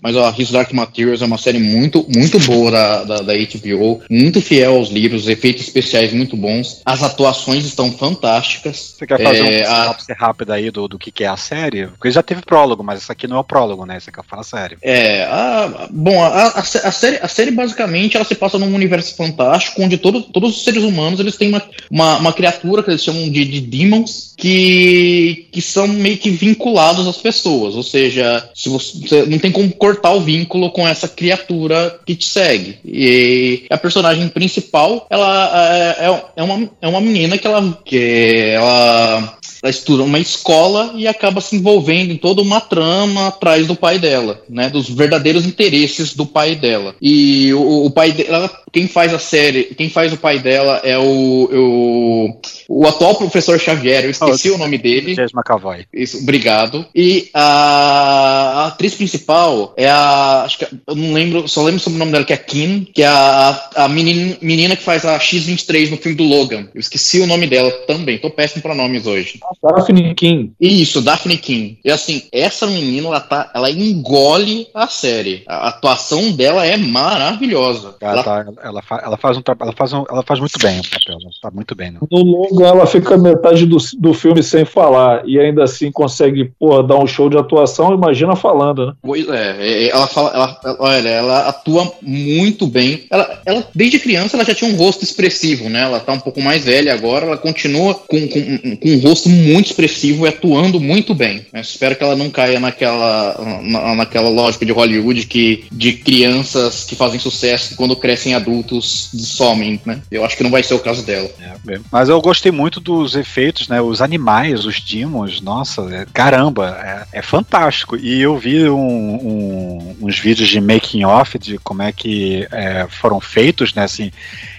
Mas 0.00 0.14
ó, 0.16 0.32
His 0.36 0.50
Dark 0.50 0.72
Materials 0.72 1.22
é 1.22 1.24
uma 1.26 1.38
série 1.38 1.58
muito, 1.58 2.06
muito 2.14 2.38
boa 2.40 2.70
da, 2.70 3.04
da, 3.04 3.16
da 3.22 3.32
HBO, 3.34 4.00
muito 4.08 4.40
fiel 4.40 4.76
aos 4.76 4.90
livros, 4.90 5.28
efeitos 5.28 5.64
especiais 5.64 6.12
muito 6.12 6.36
bons, 6.36 6.80
as 6.84 7.02
atuações 7.02 7.64
estão 7.64 7.90
fantásticas. 7.92 8.94
Você 8.98 9.06
quer 9.06 9.22
fazer 9.22 9.38
É, 9.62 9.68
um 9.68 9.72
a- 9.72 9.96
rápida 10.18 10.54
aí 10.54 10.70
do, 10.70 10.86
do 10.88 10.98
que, 10.98 11.10
que 11.10 11.24
é 11.24 11.28
a 11.28 11.36
série? 11.36 11.86
Porque 11.88 12.10
já 12.10 12.22
teve 12.22 12.42
prólogo, 12.42 12.82
mas 12.84 13.02
isso 13.02 13.10
aqui 13.12 13.26
não 13.26 13.36
é 13.36 13.40
o 13.40 13.44
prólogo, 13.44 13.84
né? 13.84 13.96
Isso 13.98 14.10
aqui 14.10 14.20
é 14.20 14.22
fala 14.22 14.42
sério. 14.44 14.78
É, 14.82 15.24
a, 15.24 15.88
bom, 15.90 16.22
a, 16.22 16.28
a, 16.28 16.58
a 16.60 16.62
série, 16.92 17.16
a 17.20 17.28
série 17.28 17.50
basicamente 17.50 18.16
ela 18.16 18.24
se 18.24 18.34
passa 18.34 18.58
num 18.58 18.74
universo 18.74 19.16
fantástico 19.16 19.82
onde 19.82 19.98
todo, 19.98 20.22
todos 20.22 20.56
os 20.56 20.64
seres 20.64 20.82
humanos 20.84 21.18
eles 21.20 21.36
têm 21.36 21.48
uma, 21.48 21.62
uma, 21.90 22.18
uma 22.18 22.32
criatura 22.32 22.82
que 22.82 22.90
eles 22.90 23.02
chamam 23.02 23.28
de, 23.30 23.44
de 23.44 23.60
demons 23.60 24.32
que, 24.36 25.48
que 25.50 25.60
são 25.60 25.88
meio 25.88 26.16
que 26.16 26.30
vinculados 26.30 27.06
às 27.08 27.16
pessoas, 27.16 27.74
ou 27.74 27.82
seja, 27.82 28.48
se 28.54 28.68
você, 28.68 28.98
você 28.98 29.26
não 29.26 29.38
tem 29.38 29.50
como 29.50 29.70
cortar 29.88 30.12
o 30.12 30.20
vínculo 30.20 30.70
com 30.70 30.86
essa 30.86 31.08
criatura 31.08 31.98
que 32.04 32.14
te 32.14 32.26
segue. 32.26 32.78
E 32.84 33.64
a 33.70 33.78
personagem 33.78 34.28
principal 34.28 35.06
ela 35.08 35.74
é, 35.74 36.06
é, 36.06 36.24
é 36.36 36.42
uma, 36.42 36.70
é 36.82 36.88
uma 36.88 37.00
menina 37.00 37.38
que 37.38 37.46
ela 37.46 37.78
que 37.84 38.52
ela 38.54 39.37
ela 39.62 39.70
estuda 39.70 40.02
uma 40.02 40.18
escola 40.18 40.92
e 40.94 41.06
acaba 41.06 41.40
se 41.40 41.56
envolvendo 41.56 42.12
em 42.12 42.16
toda 42.16 42.42
uma 42.42 42.60
trama 42.60 43.28
atrás 43.28 43.66
do 43.66 43.74
pai 43.74 43.98
dela, 43.98 44.42
né? 44.48 44.68
Dos 44.68 44.88
verdadeiros 44.88 45.46
interesses 45.46 46.14
do 46.14 46.26
pai 46.26 46.54
dela. 46.54 46.94
E 47.00 47.52
o, 47.54 47.86
o 47.86 47.90
pai 47.90 48.12
dela, 48.12 48.50
quem 48.72 48.86
faz 48.86 49.12
a 49.14 49.18
série, 49.18 49.64
quem 49.64 49.88
faz 49.88 50.12
o 50.12 50.16
pai 50.16 50.38
dela 50.38 50.80
é 50.84 50.98
o, 50.98 51.48
o, 51.52 52.40
o 52.68 52.86
atual 52.86 53.14
professor 53.14 53.58
Xavier, 53.58 54.04
eu 54.04 54.10
esqueci 54.10 54.50
Oh, 54.50 54.54
o 54.54 54.58
nome 54.58 54.78
dele. 54.78 55.14
James 55.14 55.32
McAvoy. 55.34 55.86
Isso, 55.92 56.18
obrigado. 56.18 56.86
E 56.94 57.28
a, 57.34 57.42
a 57.42 58.66
atriz 58.68 58.94
principal 58.94 59.74
é 59.76 59.88
a. 59.88 60.42
Acho 60.44 60.58
que 60.58 60.64
eu 60.64 60.94
não 60.94 61.12
lembro, 61.12 61.48
só 61.48 61.62
lembro 61.62 61.80
sobre 61.80 61.96
o 61.96 61.98
nome 61.98 62.12
dela, 62.12 62.24
que 62.24 62.32
é 62.32 62.36
a 62.36 62.38
Kim, 62.38 62.84
que 62.92 63.02
é 63.02 63.06
a, 63.06 63.70
a 63.76 63.88
menina, 63.88 64.36
menina 64.40 64.76
que 64.76 64.82
faz 64.82 65.04
a 65.04 65.18
X23 65.18 65.90
no 65.90 65.96
filme 65.96 66.16
do 66.16 66.24
Logan. 66.24 66.68
Eu 66.74 66.80
esqueci 66.80 67.20
o 67.20 67.26
nome 67.26 67.46
dela 67.46 67.70
também, 67.86 68.18
tô 68.18 68.30
péssimo 68.30 68.62
pra 68.62 68.74
nomes 68.74 69.06
hoje. 69.06 69.40
Daphne 69.62 70.14
King. 70.14 70.52
Isso, 70.60 71.00
Daphne 71.00 71.36
King. 71.38 71.78
E 71.84 71.90
assim, 71.90 72.22
essa 72.32 72.66
menina, 72.66 73.08
ela, 73.08 73.20
tá, 73.20 73.50
ela 73.54 73.70
engole 73.70 74.66
a 74.74 74.86
série. 74.86 75.42
A 75.46 75.68
atuação 75.68 76.32
dela 76.32 76.64
é 76.66 76.76
maravilhosa. 76.76 77.94
Ela, 78.00 78.12
Ela- 78.12 78.22
tá- 78.24 78.46
ela, 78.62 78.82
fa- 78.82 79.02
ela 79.04 79.16
faz 79.16 79.36
um 79.36 79.42
ela 79.60 79.72
faz 79.72 79.92
um- 79.92 80.04
ela 80.10 80.22
faz 80.22 80.40
muito 80.40 80.58
bem 80.60 80.80
o 80.80 80.82
papel, 80.82 81.18
ela 81.20 81.30
tá 81.42 81.50
muito 81.50 81.74
bem, 81.74 81.90
né? 81.90 81.98
No 82.10 82.18
longo, 82.22 82.64
ela 82.64 82.86
fica 82.86 83.16
metade 83.16 83.66
do, 83.66 83.76
do 83.98 84.14
filme 84.14 84.42
sem 84.42 84.64
falar 84.64 85.22
e 85.26 85.38
ainda 85.38 85.64
assim 85.64 85.90
consegue 85.90 86.52
porra, 86.58 86.82
dar 86.82 86.96
um 86.98 87.06
show 87.06 87.28
de 87.28 87.36
atuação. 87.38 87.94
Imagina 87.94 88.36
falando, 88.36 88.86
né? 88.86 88.92
Pois 89.02 89.28
é, 89.28 89.56
é, 89.58 89.90
ela 89.90 90.06
fala, 90.06 90.30
ela, 90.34 90.60
ela- 90.64 90.76
olha, 90.80 91.08
ela 91.08 91.48
atua 91.48 91.92
muito 92.02 92.66
bem. 92.66 93.06
Ela, 93.10 93.40
ela, 93.46 93.66
desde 93.74 93.98
criança, 93.98 94.36
ela 94.36 94.44
já 94.44 94.54
tinha 94.54 94.70
um 94.70 94.76
rosto 94.76 95.02
expressivo, 95.04 95.68
né? 95.68 95.82
Ela 95.82 96.00
tá 96.00 96.12
um 96.12 96.20
pouco 96.20 96.40
mais 96.40 96.64
velha 96.64 96.92
agora, 96.92 97.26
ela 97.26 97.36
continua 97.36 97.94
com, 97.94 98.28
com, 98.28 98.76
com 98.76 98.88
um 98.88 98.98
rosto 99.00 99.28
muito 99.38 99.66
expressivo 99.66 100.26
e 100.26 100.28
atuando 100.28 100.80
muito 100.80 101.14
bem. 101.14 101.46
né? 101.52 101.60
Espero 101.60 101.96
que 101.96 102.02
ela 102.02 102.16
não 102.16 102.30
caia 102.30 102.60
naquela, 102.60 103.60
na, 103.62 103.94
naquela 103.94 104.28
lógica 104.28 104.66
de 104.66 104.72
Hollywood 104.72 105.26
que 105.26 105.64
de 105.70 105.92
crianças 105.94 106.84
que 106.84 106.94
fazem 106.94 107.18
sucesso 107.20 107.74
quando 107.76 107.96
crescem 107.96 108.34
adultos 108.34 109.10
somem, 109.14 109.80
né? 109.84 110.00
Eu 110.10 110.24
acho 110.24 110.36
que 110.36 110.42
não 110.42 110.50
vai 110.50 110.62
ser 110.62 110.74
o 110.74 110.78
caso 110.80 111.02
dela. 111.04 111.30
É, 111.68 111.78
Mas 111.90 112.08
eu 112.08 112.20
gostei 112.20 112.50
muito 112.52 112.80
dos 112.80 113.14
efeitos, 113.14 113.68
né? 113.68 113.80
Os 113.80 114.00
animais, 114.02 114.64
os 114.64 114.76
dimos, 114.76 115.40
nossa, 115.40 115.82
é- 115.94 116.06
caramba, 116.12 117.06
é, 117.12 117.18
é 117.18 117.22
fantástico. 117.22 117.96
E 117.96 118.20
eu 118.20 118.36
vi 118.36 118.68
um- 118.68 119.14
um- 119.14 119.96
uns 120.02 120.18
vídeos 120.18 120.48
de 120.48 120.60
making 120.60 121.04
off 121.04 121.38
de 121.38 121.58
como 121.58 121.82
é 121.82 121.92
que 121.92 122.46
é, 122.50 122.86
foram 122.88 123.20
feitos, 123.20 123.72
né? 123.74 123.84
Assim, 123.84 124.10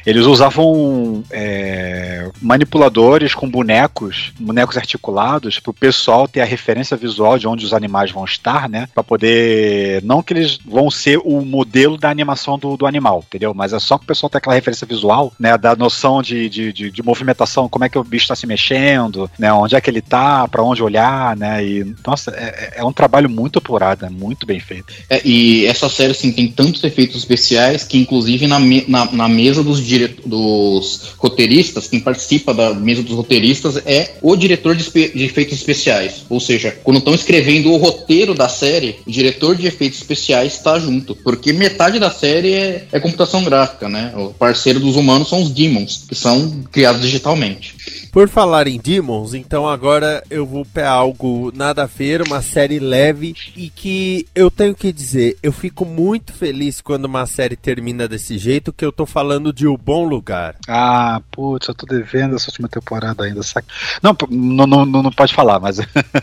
eles 0.09 0.25
usavam 0.25 1.23
é, 1.31 2.29
manipuladores 2.41 3.33
com 3.33 3.49
bonecos, 3.49 4.31
bonecos 4.39 4.77
articulados, 4.77 5.59
para 5.59 5.71
o 5.71 5.73
pessoal 5.73 6.27
ter 6.27 6.41
a 6.41 6.45
referência 6.45 6.97
visual 6.97 7.37
de 7.37 7.47
onde 7.47 7.65
os 7.65 7.73
animais 7.73 8.11
vão 8.11 8.25
estar, 8.25 8.67
né? 8.67 8.87
Para 8.93 9.03
poder. 9.03 10.01
Não 10.03 10.21
que 10.21 10.33
eles 10.33 10.59
vão 10.65 10.89
ser 10.89 11.19
o 11.23 11.41
modelo 11.41 11.97
da 11.97 12.09
animação 12.09 12.57
do, 12.57 12.75
do 12.75 12.85
animal, 12.85 13.23
entendeu? 13.27 13.53
Mas 13.53 13.73
é 13.73 13.79
só 13.79 13.97
que 13.97 14.03
o 14.03 14.07
pessoal 14.07 14.29
ter 14.29 14.37
aquela 14.39 14.55
referência 14.55 14.87
visual, 14.87 15.31
né? 15.39 15.57
Da 15.57 15.75
noção 15.75 16.21
de, 16.21 16.49
de, 16.49 16.73
de, 16.73 16.91
de 16.91 17.03
movimentação, 17.03 17.69
como 17.69 17.85
é 17.85 17.89
que 17.89 17.97
o 17.97 18.03
bicho 18.03 18.23
está 18.23 18.35
se 18.35 18.47
mexendo, 18.47 19.29
né? 19.37 19.51
Onde 19.53 19.75
é 19.75 19.81
que 19.81 19.89
ele 19.89 20.01
tá, 20.01 20.47
para 20.47 20.63
onde 20.63 20.81
olhar, 20.83 21.35
né? 21.37 21.63
E, 21.63 21.95
nossa, 22.05 22.31
é, 22.31 22.73
é 22.77 22.83
um 22.83 22.93
trabalho 22.93 23.29
muito 23.29 23.59
apurado, 23.59 24.05
é 24.05 24.09
muito 24.09 24.45
bem 24.45 24.59
feito. 24.59 24.93
É, 25.09 25.21
e 25.25 25.65
essa 25.65 25.89
série 25.89 26.11
assim, 26.11 26.31
tem 26.31 26.47
tantos 26.47 26.83
efeitos 26.83 27.17
especiais 27.17 27.83
que, 27.83 27.97
inclusive, 27.97 28.47
na, 28.47 28.59
me- 28.59 28.85
na, 28.87 29.05
na 29.11 29.27
mesa 29.27 29.63
dos, 29.63 29.79
dire... 30.07 30.15
dos 30.25 31.13
roteiristas, 31.17 31.87
quem 31.87 31.99
participa 31.99 32.53
da 32.53 32.73
mesa 32.73 33.03
dos 33.03 33.15
roteiristas 33.15 33.77
é 33.85 34.15
o 34.21 34.35
diretor 34.35 34.75
de, 34.75 34.83
de 34.89 35.23
efeitos 35.23 35.57
especiais. 35.57 36.25
Ou 36.29 36.39
seja, 36.39 36.71
quando 36.83 36.97
estão 36.97 37.13
escrevendo 37.13 37.71
o 37.71 37.77
roteiro 37.77 38.33
da 38.33 38.49
série, 38.49 38.97
o 39.05 39.11
diretor 39.11 39.55
de 39.55 39.67
efeitos 39.67 39.99
especiais 39.99 40.53
está 40.53 40.79
junto. 40.79 41.15
Porque 41.15 41.53
metade 41.53 41.99
da 41.99 42.11
série 42.11 42.53
é, 42.53 42.87
é 42.91 42.99
computação 42.99 43.43
gráfica, 43.43 43.89
né? 43.89 44.13
O 44.15 44.33
parceiro 44.33 44.79
dos 44.79 44.95
humanos 44.95 45.29
são 45.29 45.41
os 45.41 45.51
demons, 45.51 46.05
que 46.07 46.15
são 46.15 46.63
criados 46.71 47.01
digitalmente. 47.01 47.75
Por 48.11 48.27
falar 48.27 48.67
em 48.67 48.79
Demons, 48.79 49.35
então 49.35 49.67
agora 49.67 50.23
eu 50.31 50.43
vou 50.45 50.65
pra 50.65 50.89
algo 50.89 51.51
nada 51.55 51.83
a 51.83 51.85
ver, 51.85 52.23
uma 52.23 52.41
série 52.41 52.79
leve 52.79 53.35
e 53.55 53.69
que 53.69 54.25
eu 54.33 54.49
tenho 54.49 54.73
que 54.73 54.91
dizer, 54.91 55.37
eu 55.43 55.51
fico 55.51 55.85
muito 55.85 56.33
feliz 56.33 56.81
quando 56.81 57.05
uma 57.05 57.27
série 57.27 57.55
termina 57.55 58.07
desse 58.07 58.37
jeito, 58.37 58.73
que 58.73 58.83
eu 58.83 58.91
tô 58.91 59.05
falando 59.05 59.53
de 59.53 59.67
O 59.67 59.77
Bom 59.89 60.05
Lugar. 60.05 60.55
Ah, 60.67 61.19
putz, 61.31 61.67
eu 61.67 61.73
tô 61.73 61.87
devendo 61.87 62.35
essa 62.35 62.51
última 62.51 62.69
temporada 62.69 63.23
ainda, 63.23 63.41
saca? 63.41 63.67
Não, 64.03 64.15
não, 64.29 64.67
não, 64.67 64.85
não 64.85 65.01
não 65.01 65.11
pode 65.11 65.33
falar, 65.33 65.59
mas 65.59 65.79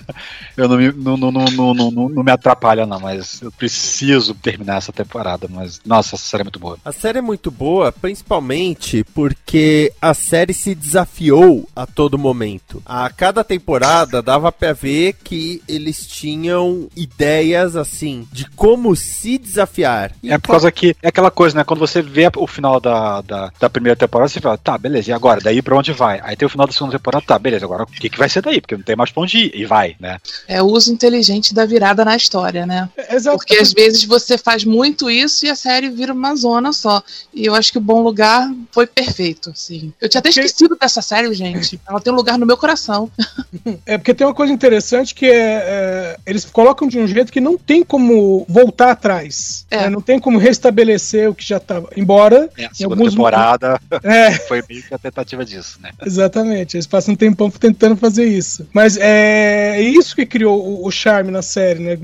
eu 0.56 0.68
não 0.68 0.76
me, 0.76 0.92
não, 0.92 1.16
não, 1.16 1.32
não, 1.32 1.74
não, 1.74 1.74
não, 1.74 2.08
não 2.08 2.22
me 2.22 2.30
atrapalha, 2.30 2.86
não, 2.86 3.00
mas 3.00 3.42
eu 3.42 3.50
preciso 3.50 4.34
terminar 4.34 4.76
essa 4.76 4.92
temporada, 4.92 5.48
mas 5.50 5.80
nossa, 5.84 6.14
essa 6.14 6.24
série 6.24 6.42
é 6.42 6.44
muito 6.44 6.60
boa. 6.60 6.78
A 6.84 6.92
série 6.92 7.18
é 7.18 7.20
muito 7.20 7.50
boa, 7.50 7.90
principalmente 7.90 9.02
porque 9.12 9.92
a 10.00 10.14
série 10.14 10.54
se 10.54 10.72
desafiou 10.72 11.68
a 11.74 11.86
todo 11.86 12.16
momento. 12.16 12.80
A 12.86 13.10
cada 13.10 13.42
temporada 13.42 14.22
dava 14.22 14.52
pra 14.52 14.74
ver 14.74 15.14
que 15.24 15.60
eles 15.66 16.06
tinham 16.06 16.88
ideias 16.94 17.74
assim 17.74 18.28
de 18.30 18.48
como 18.50 18.94
se 18.94 19.38
desafiar. 19.38 20.12
E 20.22 20.30
É 20.30 20.38
por 20.38 20.52
causa 20.52 20.70
que 20.70 20.94
é 21.02 21.08
aquela 21.08 21.32
coisa, 21.32 21.56
né? 21.56 21.64
Quando 21.64 21.80
você 21.80 22.00
vê 22.00 22.30
o 22.36 22.46
final 22.46 22.78
da, 22.78 23.20
da, 23.22 23.45
da 23.58 23.70
primeira 23.70 23.96
temporada, 23.96 24.28
você 24.28 24.40
fala, 24.40 24.58
tá, 24.58 24.76
beleza, 24.76 25.10
e 25.10 25.12
agora? 25.12 25.40
Daí 25.40 25.62
pra 25.62 25.76
onde 25.76 25.92
vai? 25.92 26.20
Aí 26.22 26.36
tem 26.36 26.46
o 26.46 26.50
final 26.50 26.66
da 26.66 26.72
segunda 26.72 26.98
temporada, 26.98 27.24
tá, 27.26 27.38
beleza, 27.38 27.64
agora 27.64 27.84
o 27.84 27.86
que, 27.86 28.08
que 28.08 28.18
vai 28.18 28.28
ser 28.28 28.42
daí? 28.42 28.60
Porque 28.60 28.76
não 28.76 28.82
tem 28.82 28.96
mais 28.96 29.10
pra 29.10 29.22
onde 29.22 29.38
ir, 29.38 29.52
e 29.54 29.64
vai, 29.64 29.96
né? 30.00 30.18
É 30.48 30.62
o 30.62 30.66
uso 30.66 30.92
inteligente 30.92 31.54
da 31.54 31.64
virada 31.64 32.04
na 32.04 32.16
história, 32.16 32.66
né? 32.66 32.88
Exato. 33.10 33.36
Porque 33.36 33.56
às 33.56 33.72
vezes 33.72 34.04
você 34.04 34.36
faz 34.38 34.64
muito 34.64 35.10
isso 35.10 35.46
e 35.46 35.50
a 35.50 35.56
série 35.56 35.88
vira 35.88 36.12
uma 36.12 36.34
zona 36.34 36.72
só. 36.72 37.02
E 37.34 37.46
eu 37.46 37.54
acho 37.54 37.72
que 37.72 37.78
o 37.78 37.80
Bom 37.80 38.02
Lugar 38.02 38.50
foi 38.72 38.86
perfeito, 38.86 39.50
assim. 39.50 39.92
Eu 40.00 40.08
tinha 40.08 40.20
até 40.20 40.28
esquecido 40.28 40.76
dessa 40.80 41.02
série, 41.02 41.32
gente. 41.34 41.80
Ela 41.88 42.00
tem 42.00 42.12
um 42.12 42.16
lugar 42.16 42.38
no 42.38 42.46
meu 42.46 42.56
coração. 42.56 43.10
É 43.84 43.98
porque 43.98 44.14
tem 44.14 44.26
uma 44.26 44.34
coisa 44.34 44.52
interessante 44.52 45.14
que 45.14 45.26
é, 45.26 45.30
é, 45.32 46.16
eles 46.26 46.44
colocam 46.44 46.88
de 46.88 46.98
um 46.98 47.06
jeito 47.06 47.32
que 47.32 47.40
não 47.40 47.56
tem 47.56 47.84
como 47.84 48.44
voltar 48.48 48.90
atrás. 48.90 49.66
É. 49.70 49.82
né? 49.82 49.90
Não 49.90 50.00
tem 50.00 50.18
como 50.18 50.38
restabelecer 50.38 51.28
o 51.30 51.34
que 51.34 51.44
já 51.44 51.56
estava. 51.58 51.88
Embora 51.96 52.48
É, 52.56 52.66
a 52.66 52.74
segunda 52.74 53.08
temporada 53.08 53.80
É, 54.02 54.32
Foi 54.32 54.62
meio 54.68 54.82
que 54.82 54.94
a 54.94 54.98
tentativa 54.98 55.44
disso, 55.44 55.78
né? 55.80 55.90
exatamente. 56.04 56.76
Eles 56.76 56.86
passam 56.86 57.14
um 57.14 57.16
tempão 57.16 57.50
tentando 57.50 57.96
fazer 57.96 58.24
isso. 58.26 58.66
Mas 58.72 58.96
é 58.96 59.80
isso 59.80 60.14
que 60.14 60.26
criou 60.26 60.60
o, 60.62 60.86
o 60.86 60.90
charme 60.90 61.30
na 61.30 61.42
série, 61.42 61.80
né? 61.80 61.96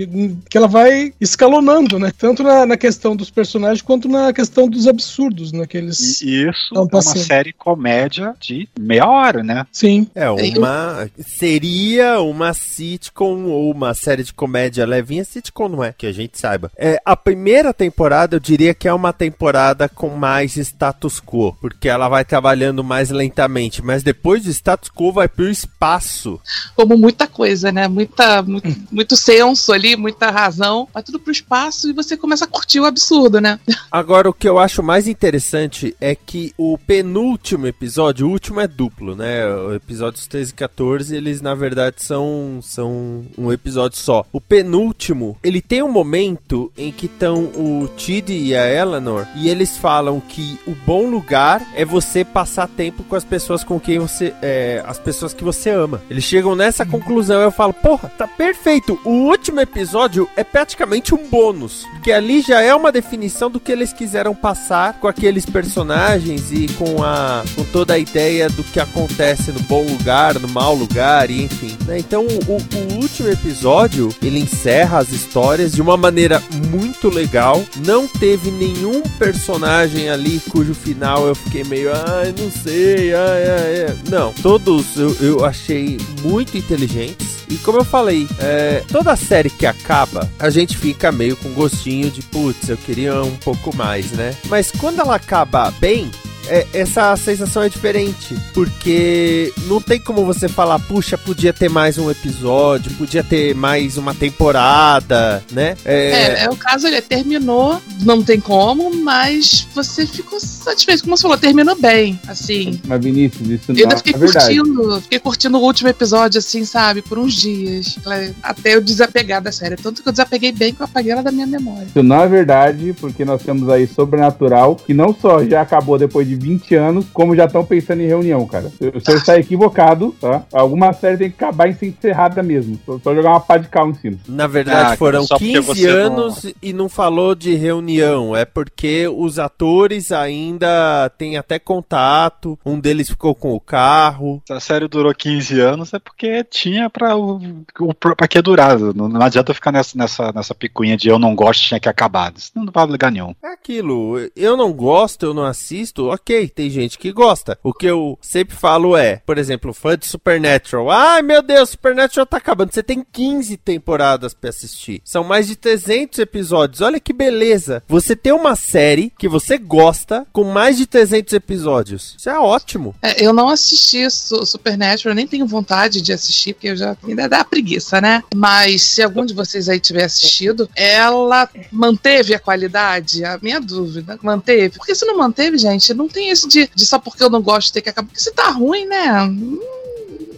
Que 0.49 0.57
ela 0.57 0.69
vai 0.69 1.13
escalonando, 1.21 1.99
né? 1.99 2.13
Tanto 2.17 2.43
na, 2.43 2.67
na 2.67 2.77
questão 2.77 3.15
dos 3.17 3.31
personagens 3.31 3.83
quanto 3.83 4.09
na 4.09 4.33
questão 4.33 4.69
dos 4.69 4.87
absurdos, 4.87 5.53
né? 5.53 5.67
Que 5.67 5.79
eles. 5.79 6.21
E 6.23 6.49
isso 6.49 6.75
é 6.75 6.81
uma 6.81 7.03
série 7.03 7.53
comédia 7.53 8.35
de 8.41 8.69
meia 8.79 9.07
hora, 9.07 9.43
né? 9.43 9.67
Sim. 9.73 10.07
É 10.15 10.31
uma. 10.31 11.11
Seria 11.43 12.21
uma 12.21 12.55
sitcom 12.55 13.47
ou 13.47 13.73
uma 13.73 13.95
série 13.95 14.23
de 14.23 14.33
comédia 14.33 14.87
levinha. 14.87 15.25
Sitcom 15.25 15.69
não 15.69 15.83
é, 15.83 15.93
que 15.93 16.07
a 16.07 16.13
gente 16.13 16.39
saiba. 16.39 16.71
É, 16.77 17.03
a 17.05 17.17
primeira 17.17 17.75
temporada 17.75 18.37
eu 18.37 18.41
diria 18.41 18.73
que 18.73 18.87
é 18.87 18.95
uma 18.95 19.13
temporada 19.13 19.89
com 19.89 20.11
mais 20.11 20.57
status 20.57 21.21
quo, 21.21 21.53
porque 21.61 21.89
ela 21.89 22.09
vai 22.09 22.25
trabalhando 22.25 22.85
mais 22.85 23.11
lentamente. 23.11 23.83
Mas 23.83 24.05
depois 24.05 24.45
do 24.45 24.51
status 24.51 24.89
quo 24.89 25.11
vai 25.11 25.27
pro 25.27 25.51
espaço. 25.51 26.41
Como 26.77 26.97
muita 26.97 27.27
coisa, 27.27 27.73
né? 27.73 27.89
Muita, 27.89 28.41
muito, 28.43 28.69
muito 28.93 29.17
senso 29.17 29.73
ali, 29.73 29.97
muita 29.97 30.31
razão. 30.31 30.87
Vai 30.95 31.03
tudo 31.03 31.19
pro 31.19 31.33
espaço 31.33 31.91
e 31.91 31.93
você 31.93 32.17
começa 32.17 32.45
a 32.45 32.49
curtir 32.49 32.79
o 32.79 32.85
absurdo, 32.85 33.41
né? 33.41 33.59
Agora, 33.91 34.31
o 34.31 34.33
que 34.33 34.49
eu 34.49 34.61
acho 34.61 34.81
mais 34.81 35.09
interessante 35.09 35.93
é 36.01 36.15
que 36.15 36.55
o 36.57 36.79
penúltimo 36.79 37.67
episódio, 37.67 38.29
o 38.29 38.31
último 38.31 38.61
é 38.61 38.69
duplo, 38.69 39.17
né? 39.17 39.45
O 39.53 39.75
episódios 39.75 40.29
13 40.29 40.53
e 40.53 40.55
14, 40.55 41.17
eles 41.23 41.41
na 41.41 41.55
verdade 41.55 42.03
são, 42.03 42.59
são 42.61 43.25
um 43.39 43.53
episódio 43.53 43.97
só. 43.97 44.25
O 44.33 44.41
penúltimo, 44.41 45.37
ele 45.43 45.63
tem 45.63 45.83
um 45.83 45.91
momento 45.91 46.71
em 46.77 46.91
que 46.91 47.07
estão 47.07 47.45
o 47.45 47.89
Tid 47.97 48.33
e 48.33 48.55
a 48.55 48.69
Eleanor 48.69 49.27
e 49.37 49.49
eles 49.49 49.77
falam 49.77 50.21
que 50.21 50.59
o 50.67 50.73
bom 50.85 51.09
lugar 51.09 51.63
é 51.75 51.85
você 51.85 52.25
passar 52.25 52.69
tempo 52.69 53.05
com 53.05 53.17
as 53.17 53.25
pessoas 53.25 53.63
com 53.63 53.79
quem 53.79 53.99
você. 53.99 54.35
É, 54.43 54.83
as 54.87 54.99
pessoas 54.99 55.33
que 55.33 55.45
você 55.45 55.71
ama. 55.71 56.03
Eles 56.11 56.25
chegam 56.25 56.55
nessa 56.55 56.85
conclusão 56.85 57.41
eu 57.41 57.51
falo, 57.51 57.73
porra, 57.73 58.11
tá 58.19 58.27
perfeito. 58.27 58.99
O 59.05 59.11
último 59.11 59.61
episódio 59.61 60.29
é 60.37 60.43
praticamente 60.43 61.15
um 61.15 61.29
bônus. 61.29 61.87
Porque 61.93 62.11
ali 62.11 62.41
já 62.43 62.61
é 62.61 62.75
uma 62.75 62.91
definição 62.91 63.51
do 63.51 63.61
que 63.61 63.71
eles 63.71 63.93
quiseram 63.93 64.35
passar 64.35 64.95
com 64.95 65.07
aqueles 65.07 65.47
personagens 65.47 66.51
e 66.51 66.67
com 66.75 67.03
a 67.03 67.43
com 67.55 67.65
toda 67.65 67.95
a 67.95 67.99
ideia 67.99 68.49
do 68.49 68.65
que 68.65 68.81
acontece 68.81 69.53
no 69.53 69.61
bom 69.61 69.83
lugar, 69.83 70.39
no 70.39 70.49
mau 70.49 70.75
lugar 70.75 71.12
e 71.31 71.43
enfim. 71.45 71.77
né? 71.87 71.99
Então 71.99 72.27
o, 72.27 72.57
o 72.57 73.01
último 73.01 73.29
episódio 73.29 74.15
ele 74.23 74.39
encerra 74.39 74.99
as 74.99 75.11
histórias 75.11 75.73
de 75.73 75.83
uma 75.83 75.97
maneira 75.97 76.43
muito 76.71 77.09
legal. 77.09 77.63
Não 77.85 78.07
teve 78.07 78.51
nenhum 78.51 79.03
personagem 79.19 80.09
ali 80.09 80.41
cujo 80.51 80.75
final 80.75 81.27
eu 81.27 81.35
fiquei 81.35 81.65
meio, 81.65 81.91
ai, 81.93 82.35
não 82.39 82.51
sei, 82.51 83.15
ai, 83.15 83.45
ai, 83.51 83.85
ai. 83.89 83.97
Não, 84.09 84.33
todos 84.33 84.97
eu, 84.97 85.17
eu 85.21 85.45
achei 85.45 85.99
muito 86.23 86.57
inteligentes. 86.57 87.43
E 87.49 87.57
como 87.57 87.79
eu 87.79 87.85
falei, 87.85 88.27
é, 88.39 88.83
toda 88.91 89.15
série 89.15 89.51
que 89.51 89.67
acaba, 89.67 90.31
a 90.39 90.49
gente 90.49 90.77
fica 90.77 91.13
meio 91.13 91.37
com 91.37 91.53
gostinho 91.53 92.11
de 92.11 92.23
putz, 92.23 92.69
eu 92.71 92.79
queria 92.79 93.23
um 93.23 93.37
pouco 93.37 93.77
mais, 93.77 94.11
né? 94.13 94.35
Mas 94.49 94.71
quando 94.71 95.01
ela 95.01 95.17
acaba 95.17 95.71
bem, 95.73 96.11
é, 96.49 96.67
essa 96.73 97.15
sensação 97.17 97.63
é 97.63 97.69
diferente, 97.69 98.37
porque 98.53 99.53
não 99.67 99.81
tem 99.81 100.01
como 100.01 100.25
você 100.25 100.49
falar, 100.49 100.79
puxa, 100.79 101.17
podia 101.17 101.53
ter 101.53 101.69
mais 101.69 101.99
um 101.99 102.11
episódio, 102.11 102.93
podia 102.95 103.23
ter 103.23 103.55
mais 103.55 103.97
uma 103.97 104.15
temporada, 104.15 105.43
né? 105.51 105.77
É, 105.85 106.45
é 106.45 106.51
o 106.51 106.57
caso, 106.57 106.87
ele 106.87 107.01
terminou, 107.01 107.81
não 108.03 108.23
tem 108.23 108.41
como, 108.41 108.95
mas 108.95 109.67
você 109.75 110.07
ficou 110.07 110.39
satisfeito. 110.41 111.05
Como 111.05 111.17
você 111.17 111.23
falou, 111.23 111.39
terminou 111.39 111.77
bem, 111.77 112.21
assim. 112.27 112.81
Mas 112.87 113.03
Vinícius, 113.03 113.49
isso 113.49 113.73
Eu 113.73 113.75
não 113.75 113.83
ainda 113.83 113.95
é 113.95 113.97
fiquei 113.99 114.13
verdade. 114.15 114.59
curtindo, 114.59 115.01
fiquei 115.03 115.19
curtindo 115.19 115.59
o 115.59 115.63
último 115.63 115.89
episódio, 115.89 116.39
assim, 116.39 116.65
sabe, 116.65 117.03
por 117.03 117.19
uns 117.19 117.35
dias. 117.35 117.99
Até 118.43 118.75
eu 118.75 118.81
desapegar 118.81 119.41
da 119.41 119.53
série. 119.53 119.77
Tanto 119.77 120.03
que 120.03 120.09
eu 120.09 120.13
desapeguei 120.13 120.53
bem 120.53 120.75
que 120.75 120.81
eu 120.81 120.85
apaguei 120.85 121.13
ela 121.13 121.23
da 121.23 121.33
minha 121.33 121.47
memória. 121.47 121.87
Isso 121.87 122.03
não 122.03 122.23
é 122.23 122.29
verdade, 122.29 122.95
porque 123.01 123.25
nós 123.25 123.43
temos 123.43 123.69
aí 123.69 123.87
Sobrenatural, 123.87 124.77
que 124.77 124.95
não 124.95 125.15
só 125.19 125.45
já 125.45 125.63
acabou 125.63 125.99
depois 125.99 126.27
de 126.27 126.32
20 126.35 126.75
anos, 126.75 127.07
como 127.13 127.35
já 127.37 127.45
estão 127.47 127.65
pensando 127.65 128.01
em 128.03 128.07
reunião, 128.07 128.47
cara. 128.47 128.71
O 128.95 129.01
senhor 129.01 129.19
está 129.19 129.39
equivocado, 129.39 130.15
tá? 130.21 130.45
Alguma 130.53 130.93
série 130.93 131.17
tem 131.17 131.31
que 131.31 131.37
acabar 131.43 131.69
em 131.69 131.75
ser 131.75 131.87
encerrada 131.87 132.43
mesmo. 132.43 132.79
Só, 132.85 132.99
só 132.99 133.15
jogar 133.15 133.31
uma 133.31 133.41
pá 133.41 133.57
de 133.57 133.69
cal 133.69 133.89
em 133.89 133.95
cima. 133.95 134.19
Na 134.29 134.47
verdade, 134.47 134.93
Ah, 134.93 134.97
foram 134.97 135.25
só 135.25 135.37
porque 135.39 135.53
15 135.53 135.67
você 135.67 135.87
não- 135.93 136.07
anos 136.07 136.47
e 136.63 136.73
não 136.73 136.89
falou 136.89 137.35
de 137.35 137.55
reunião. 137.55 138.35
É 138.37 138.45
porque 138.45 139.09
os 139.09 139.39
atores 139.39 140.11
ainda 140.13 141.11
têm 141.17 141.37
até 141.37 141.59
contato. 141.59 142.59
Um 142.65 142.79
deles 142.81 143.09
ficou 143.11 143.35
com 143.35 143.53
o 143.55 143.61
carro. 143.61 144.43
Se 144.47 144.53
a 144.53 144.61
série 144.61 144.89
durou 144.89 145.15
15 145.15 145.61
anos 145.61 145.93
é 145.95 145.99
porque 145.99 146.45
tinha 146.45 146.89
pra, 146.91 147.17
o, 147.17 147.41
o, 147.81 147.95
pra 147.95 148.29
que 148.29 148.41
durar. 148.43 148.79
Não, 148.79 149.09
não 149.09 149.23
adianta 149.23 149.55
ficar 149.55 149.73
nessa, 149.73 149.97
nessa, 149.97 150.33
nessa 150.33 150.55
picuinha 150.55 150.97
de 150.97 151.09
eu 151.09 151.19
não 151.19 151.35
gosto, 151.35 151.63
tinha 151.63 151.81
que 151.81 151.89
acabar. 151.89 152.33
Isso 152.37 152.51
não 152.55 152.67
vai 152.73 152.87
lugar 152.87 153.11
nenhum. 153.11 153.35
É 153.45 153.53
aquilo. 153.53 154.19
Eu 154.37 154.57
não 154.57 154.73
gosto, 154.73 155.27
eu 155.27 155.35
não 155.35 155.45
assisto. 155.45 156.11
Ok, 156.23 156.49
tem 156.49 156.71
gente 156.71 156.99
que 156.99 157.11
gosta. 157.13 157.59
O 157.65 157.73
que 157.73 157.85
eu 157.87 158.17
sempre 158.23 158.55
falo 158.55 158.97
é, 158.97 159.17
por 159.27 159.39
exemplo, 159.39 159.75
fã 159.75 159.99
de 159.99 160.07
Supernatural. 160.07 160.89
Ai 160.89 161.21
meu 161.21 161.43
Deus, 161.43 161.71
Supernatural 161.71 162.25
tá 162.27 162.37
acabando. 162.37 162.73
Você 162.73 162.81
tem 162.83 163.05
15 163.13 163.57
temporadas 163.57 164.33
pra 164.33 164.51
assistir. 164.51 165.03
São 165.05 165.25
mais 165.25 165.49
de 165.49 165.57
300 165.57 166.21
episódios. 166.21 166.81
Olha 166.81 167.01
que 167.01 167.13
beleza. 167.13 167.83
Você 167.89 168.15
tem 168.15 168.33
uma 168.33 168.55
série 168.55 169.13
que 169.19 169.29
você 169.29 169.59
gosta 169.59 170.25
com 170.33 170.45
mais 170.45 170.77
de 170.77 170.87
300 170.87 171.33
episódios. 171.35 172.15
Isso 172.17 172.31
é 172.31 172.39
ótimo. 172.39 172.95
É, 173.03 173.25
eu 173.25 173.33
não 173.33 173.49
assisti 173.49 174.09
Su- 174.09 174.47
Supernatural, 174.47 175.17
nem 175.17 175.27
tenho 175.27 175.47
vontade 175.47 176.01
de 176.01 176.13
assistir, 176.13 176.55
porque 176.55 176.69
eu 176.69 176.77
já 176.77 176.97
ainda 177.03 177.29
dá 177.29 177.45
preguiça, 177.45 178.01
né? 178.01 178.23
Mas 178.33 178.83
se 178.83 179.03
algum 179.03 179.27
de 179.27 179.35
vocês 179.35 179.69
aí 179.69 179.81
tiver 179.81 180.05
assistido, 180.05 180.71
ela 180.77 181.49
manteve 181.73 182.33
a 182.33 182.39
qualidade? 182.39 183.25
A 183.25 183.39
minha 183.43 183.61
dúvida, 183.61 184.17
manteve? 184.23 184.77
Porque 184.79 184.95
se 184.95 185.05
não 185.05 185.19
manteve, 185.19 185.59
gente, 185.59 185.93
não 185.93 186.12
tem 186.13 186.29
esse 186.31 186.47
de, 186.49 186.71
de 186.75 186.87
só 186.87 186.99
porque 186.99 187.23
eu 187.23 187.31
não 187.31 187.43
gosto 187.43 187.73
ter 187.73 187.81
que 187.81 187.89
acabar. 187.89 188.09
Porque 188.09 188.23
se 188.23 188.33
tá 188.33 188.51
ruim, 188.51 188.87
né? 188.87 189.09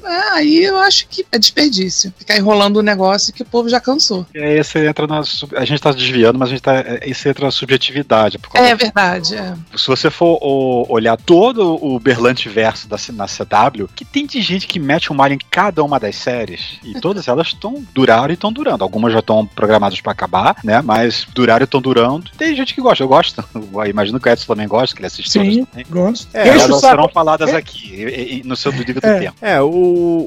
É, 0.06 0.30
aí 0.32 0.64
eu 0.64 0.78
acho 0.78 1.06
que 1.08 1.24
é 1.32 1.38
desperdício. 1.38 2.12
Ficar 2.18 2.36
enrolando 2.36 2.76
o 2.78 2.82
negócio 2.82 3.32
que 3.32 3.42
o 3.42 3.46
povo 3.46 3.68
já 3.68 3.80
cansou. 3.80 4.26
E 4.34 4.38
aí 4.38 4.62
você 4.62 4.86
entra 4.86 5.06
na. 5.06 5.22
A 5.56 5.64
gente 5.64 5.80
tá 5.80 5.92
desviando, 5.92 6.38
mas 6.38 6.48
a 6.48 6.52
gente 6.52 6.62
tá. 6.62 6.74
é, 6.76 7.00
Isso 7.06 7.28
entra 7.28 7.44
na 7.44 7.50
subjetividade. 7.50 8.38
Por 8.38 8.50
causa 8.50 8.68
É 8.68 8.74
verdade, 8.74 9.36
é. 9.36 9.54
Se 9.76 9.86
você 9.86 10.10
for 10.10 10.38
o- 10.42 10.86
olhar 10.88 11.16
todo 11.16 11.78
o 11.84 11.98
Berlante 11.98 12.48
verso 12.48 12.88
da, 12.88 12.96
na 13.12 13.26
CW, 13.26 13.88
que 13.94 14.04
tem 14.04 14.26
de 14.26 14.40
gente 14.40 14.66
que 14.66 14.78
mete 14.78 15.12
um 15.12 15.16
malho 15.16 15.34
em 15.34 15.38
cada 15.50 15.82
uma 15.82 15.98
das 16.00 16.16
séries, 16.16 16.78
e 16.82 17.00
todas 17.00 17.28
elas 17.28 17.48
estão 17.48 17.84
duraram 17.94 18.30
e 18.30 18.34
estão 18.34 18.52
durando. 18.52 18.82
Algumas 18.82 19.12
já 19.12 19.18
estão 19.20 19.46
programadas 19.46 20.00
pra 20.00 20.12
acabar, 20.12 20.56
né? 20.64 20.80
Mas 20.82 21.26
duraram 21.34 21.62
e 21.62 21.64
estão 21.64 21.80
durando. 21.80 22.30
Tem 22.36 22.54
gente 22.54 22.74
que 22.74 22.80
gosta, 22.80 23.02
eu 23.02 23.08
gosto. 23.08 23.44
Eu 23.54 23.86
imagino 23.86 24.18
que 24.20 24.28
o 24.28 24.32
Edson 24.32 24.46
também 24.46 24.68
gosta, 24.68 24.94
que 24.94 25.00
ele 25.00 25.06
assiste 25.06 25.30
Sim, 25.30 25.40
todas 25.64 25.68
também. 25.68 25.86
gosto. 25.90 26.28
É, 26.34 26.48
elas 26.48 26.68
o 26.70 26.80
serão 26.80 27.08
faladas 27.08 27.50
É. 27.50 27.56
aqui, 27.56 27.94
e- 27.94 28.40
e- 28.40 28.42
no 28.44 28.56
seu 28.56 28.72
nível 28.72 28.94
do 29.00 29.06
É. 29.06 29.18
tempo. 29.20 29.36
É, 29.40 29.60
o, 29.60 29.68